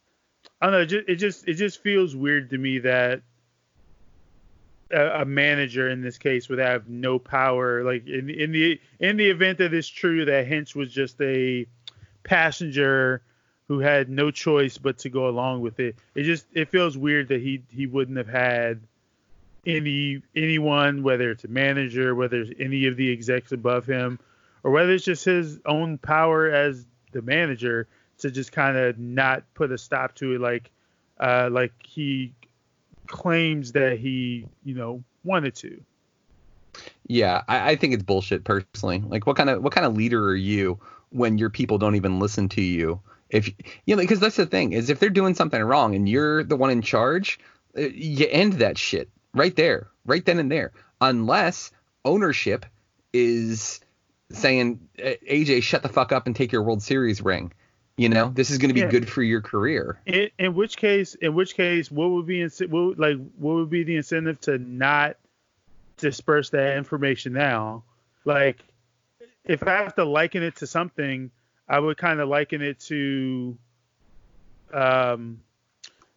[0.61, 0.81] I don't know.
[0.81, 3.23] It just, it just it just feels weird to me that
[4.91, 7.85] a, a manager in this case would have no power.
[7.85, 11.67] Like in in the in the event that it's true that Hinch was just a
[12.25, 13.23] passenger
[13.69, 15.97] who had no choice but to go along with it.
[16.15, 18.81] It just it feels weird that he he wouldn't have had
[19.67, 24.19] any anyone, whether it's a manager, whether it's any of the execs above him,
[24.63, 27.87] or whether it's just his own power as the manager
[28.19, 30.71] to just kind of not put a stop to it, like
[31.21, 32.33] uh, like he
[33.07, 35.83] claims that he you know wanted to.
[37.07, 39.03] Yeah, I, I think it's bullshit personally.
[39.07, 40.79] Like, what kind of what kind of leader are you
[41.11, 43.01] when your people don't even listen to you?
[43.31, 43.51] If
[43.85, 46.57] you know, because that's the thing is if they're doing something wrong and you're the
[46.57, 47.39] one in charge,
[47.77, 51.71] uh, you end that shit right there, right then and there, unless
[52.05, 52.65] ownership
[53.13, 53.81] is
[54.31, 57.53] saying, "Uh, AJ, shut the fuck up and take your World Series ring.
[57.97, 58.91] You know, this is going to be Yeah.
[58.91, 60.01] good for your career.
[60.07, 63.85] In, in which case, in which case, what would be what like what would be
[63.85, 65.17] the incentive to not
[65.99, 67.85] disperse that information now?
[68.25, 68.59] Like,
[69.45, 71.31] if I have to liken it to something,
[71.69, 73.57] I would kind of liken it to
[74.73, 75.41] um,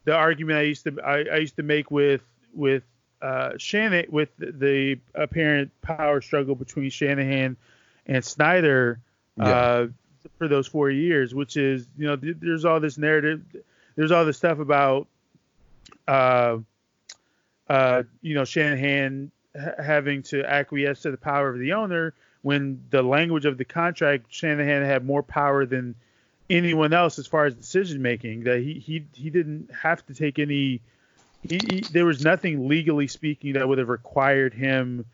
[0.05, 2.21] the argument I used to I, I used to make with
[2.53, 2.83] with
[3.21, 7.57] uh, Shannon with the apparent power struggle between Shanahan
[8.05, 8.99] and Snyder
[9.39, 9.87] uh,
[10.37, 13.41] for those four years, which is you know th- there's all this narrative,
[13.95, 15.07] there's all this stuff about
[16.07, 16.57] uh,
[17.69, 22.83] uh, you know Shanahan ha- having to acquiesce to the power of the owner when
[22.91, 25.95] the language of the contract Shanahan had more power than
[26.49, 30.39] anyone else as far as decision making that he he he didn't have to take
[30.39, 30.81] any
[31.43, 35.05] he, he, there was nothing legally speaking that would have required him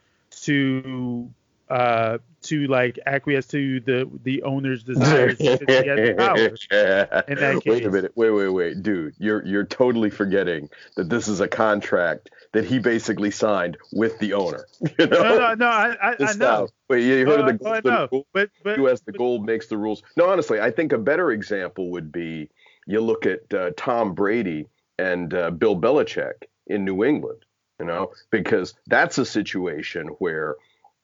[0.42, 1.30] to
[1.70, 6.38] uh to like acquiesce to the the owner's desires because he had the power.
[7.28, 8.12] in that Wait a minute.
[8.16, 9.14] Wait, wait, wait, dude.
[9.18, 14.34] You're you're totally forgetting that this is a contract that he basically signed with the
[14.34, 14.66] owner.
[15.00, 15.22] You know?
[15.24, 15.68] No, no, no.
[15.68, 16.36] I, I, I know.
[16.36, 18.26] now- Wait, you heard Oh, of the I golden know.
[18.34, 19.00] But but U.S.
[19.00, 20.04] the gold makes the rules.
[20.18, 22.50] No, honestly, I think a better example would be
[22.86, 24.68] you look at uh, Tom Brady
[25.04, 27.44] and uh, Bill Belichick in New England.
[27.80, 30.56] You know, because that's a situation where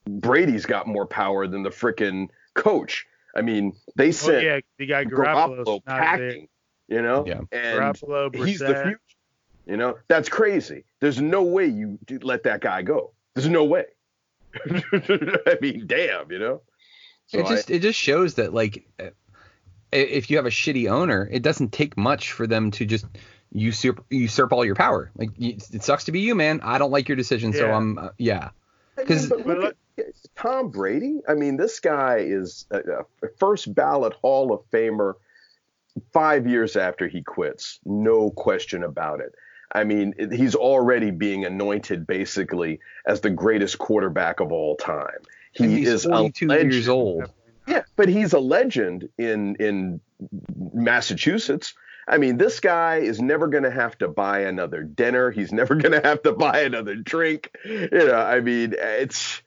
[0.05, 3.05] Brady's got more power than the frickin' coach.
[3.35, 5.99] I mean, they oh, sent yeah, you got Garoppolo Garoppolo not there.
[5.99, 6.47] packing.
[6.87, 7.41] You know, Yeah.
[7.51, 8.99] and Garoppolo, he's the future.
[9.65, 10.85] You know, that's crazy.
[10.99, 13.13] There's no way you let that guy go.
[13.35, 13.85] There's no way.
[14.65, 16.61] I mean, damn, you know.
[17.27, 19.09] So it I- just it just shows that like uh,
[19.91, 23.05] if you have a shitty owner, it doesn't take much for them to just
[23.51, 25.11] usurp usurp all your power.
[25.15, 26.61] Like it sucks to be you, man.
[26.63, 28.49] I don't like your decision, so I'm uh, yeah.
[28.95, 29.75] Because but
[30.35, 31.19] Tom Brady.
[31.27, 32.79] I mean, this guy is a,
[33.23, 35.13] a first ballot Hall of Famer
[36.13, 37.79] five years after he quits.
[37.85, 39.33] No question about it.
[39.71, 45.19] I mean, he's already being anointed basically as the greatest quarterback of all time.
[45.51, 47.31] He is a 42 years old.
[47.67, 50.01] Yeah, but he's a legend in in
[50.55, 51.75] Massachusetts.
[52.09, 55.29] I mean, this guy is never going to have to buy another dinner.
[55.29, 57.51] He's never going to have to buy another drink.
[57.63, 59.41] You know, I mean, it's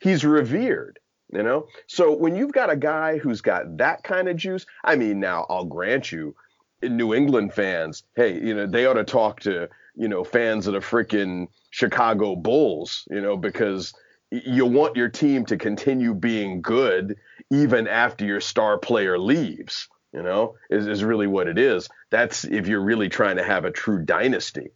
[0.00, 0.98] he's revered.
[1.32, 4.94] You know, so when you've got a guy who's got that kind of juice, I
[4.94, 6.36] mean, now I'll grant you,
[6.80, 10.74] New England fans, hey, you know, they ought to talk to you know fans of
[10.74, 13.94] the freaking Chicago Bulls, you know, because
[14.30, 17.16] you want your team to continue being good
[17.50, 21.88] even after your star player leaves you know is, is really what it is.
[22.10, 24.70] That's if you're really trying to have a true dynasty.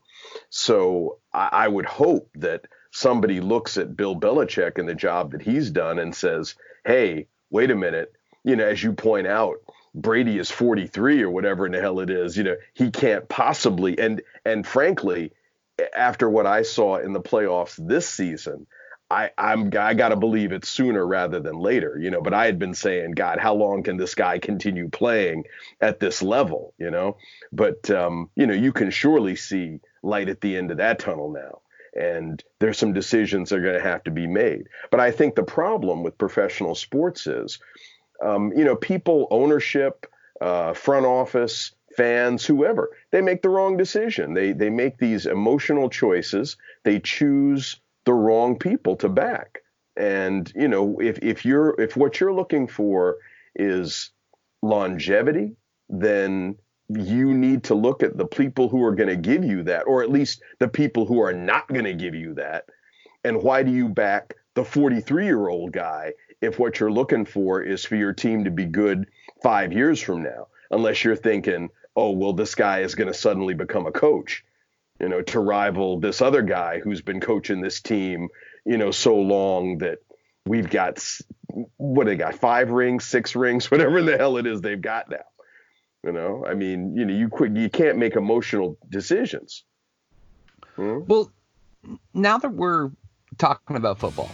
[0.51, 5.43] So I, I would hope that somebody looks at bill belichick and the job that
[5.43, 8.12] he's done and says hey wait a minute.
[8.45, 9.59] You know as you point out
[9.95, 12.36] brady is 43 or whatever in the hell it is.
[12.36, 15.32] You know he can't possibly and and frankly
[15.97, 18.66] after what i saw in the playoffs this season
[19.11, 22.20] I, I'm I gotta believe it sooner rather than later, you know.
[22.20, 25.44] But I had been saying, God, how long can this guy continue playing
[25.80, 27.16] at this level, you know?
[27.50, 31.32] But um, you know, you can surely see light at the end of that tunnel
[31.32, 31.61] now,
[31.98, 34.68] and there's some decisions that are going to have to be made.
[34.90, 37.59] But I think the problem with professional sports is,
[38.22, 40.06] um, you know, people, ownership,
[40.42, 44.34] uh, front office, fans, whoever, they make the wrong decision.
[44.34, 46.59] They they make these emotional choices.
[46.84, 49.59] They choose the wrong people to back.
[49.94, 53.18] And you know, if if you're if what you're looking for
[53.54, 54.12] is
[54.62, 55.56] longevity,
[55.90, 56.56] then
[56.88, 60.02] you need to look at the people who are going to give you that, or
[60.02, 62.64] at least the people who are not going to give you that.
[63.24, 67.61] And why do you back the 43 year old guy if what you're looking for
[67.61, 69.06] is for your team to be good
[69.42, 70.46] five years from now?
[70.70, 74.44] Unless you're thinking, oh, well, this guy is going to suddenly become a coach
[75.01, 78.28] you know, to rival this other guy who's been coaching this team,
[78.64, 79.99] you know, so long that
[80.44, 81.05] we've got
[81.76, 85.18] what they got five rings, six rings, whatever the hell it is they've got now.
[86.05, 89.64] You know, I mean, you know, you quick, you can't make emotional decisions.
[90.76, 91.01] Hmm?
[91.07, 91.32] Well,
[92.14, 92.90] now that we're
[93.36, 94.30] talking about football,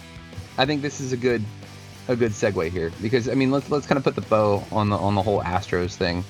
[0.59, 1.43] I think this is a good
[2.07, 4.91] a good segue here because I mean let's let's kind of put the bow on
[4.91, 6.23] the on the whole Astros thing.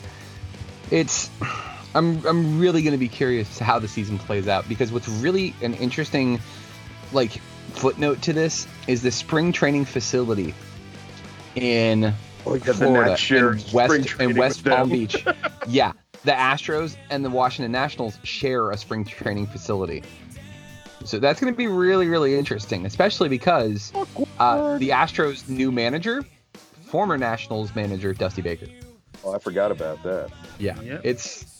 [0.91, 1.30] It's
[1.95, 5.09] I'm I'm really going to be curious to how the season plays out because what's
[5.09, 6.40] really an interesting
[7.12, 7.32] like
[7.72, 10.55] footnote to this is the spring training facility
[11.55, 12.14] in
[12.47, 14.99] Oh, Florida Nats in West in West Palm them.
[14.99, 15.24] Beach.
[15.68, 15.92] yeah,
[16.24, 20.03] the Astros and the Washington Nationals share a spring training facility.
[21.05, 23.92] So that's going to be really, really interesting, especially because
[24.38, 26.22] uh, the Astros' new manager,
[26.86, 28.66] former Nationals manager Dusty Baker.
[29.24, 30.30] Oh, I forgot about that.
[30.59, 31.53] Yeah, it's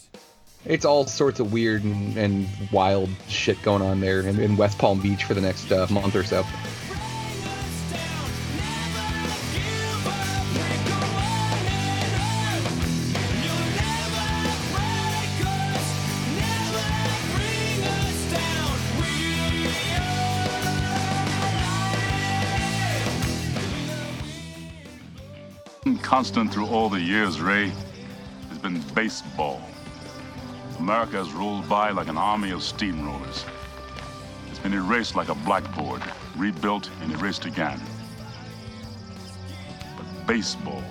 [0.67, 4.79] it's all sorts of weird and, and wild shit going on there in, in West
[4.79, 6.45] Palm Beach for the next uh, month or so.
[26.03, 27.73] Constant through all the years, Ray,
[28.49, 29.61] has been baseball.
[30.85, 33.47] America has rolled by like an army of steamrollers.
[34.51, 36.03] It's been erased like a blackboard,
[36.37, 37.81] rebuilt and erased again.
[39.97, 40.85] But baseball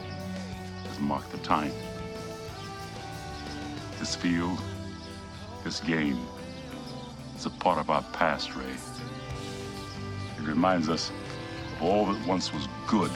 [0.87, 1.71] has marked the time.
[3.99, 4.59] This field,
[5.63, 6.25] this game,
[7.37, 8.73] is a part of our past, Ray.
[10.39, 11.11] It reminds us
[11.75, 13.11] of all that once was good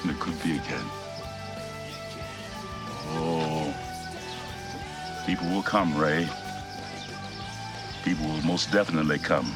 [0.00, 1.03] and it could be again.
[5.26, 6.28] People will come, Ray.
[8.04, 9.54] People will most definitely come.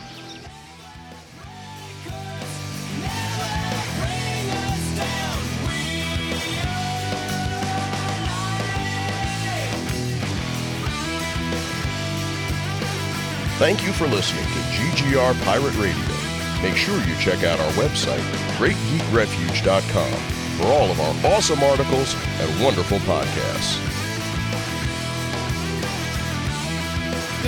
[13.59, 16.19] Thank you for listening to GGR Pirate Radio.
[16.63, 18.23] Make sure you check out our website,
[18.57, 20.13] GreatGeekRefuge.com,
[20.59, 23.88] for all of our awesome articles and wonderful podcasts.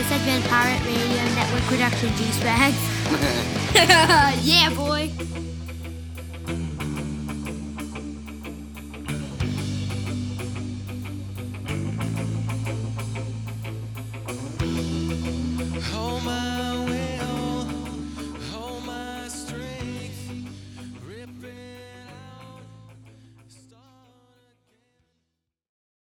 [0.00, 2.72] This has been Pirate Radio Network Production Douchebags.
[4.42, 4.99] yeah, boy.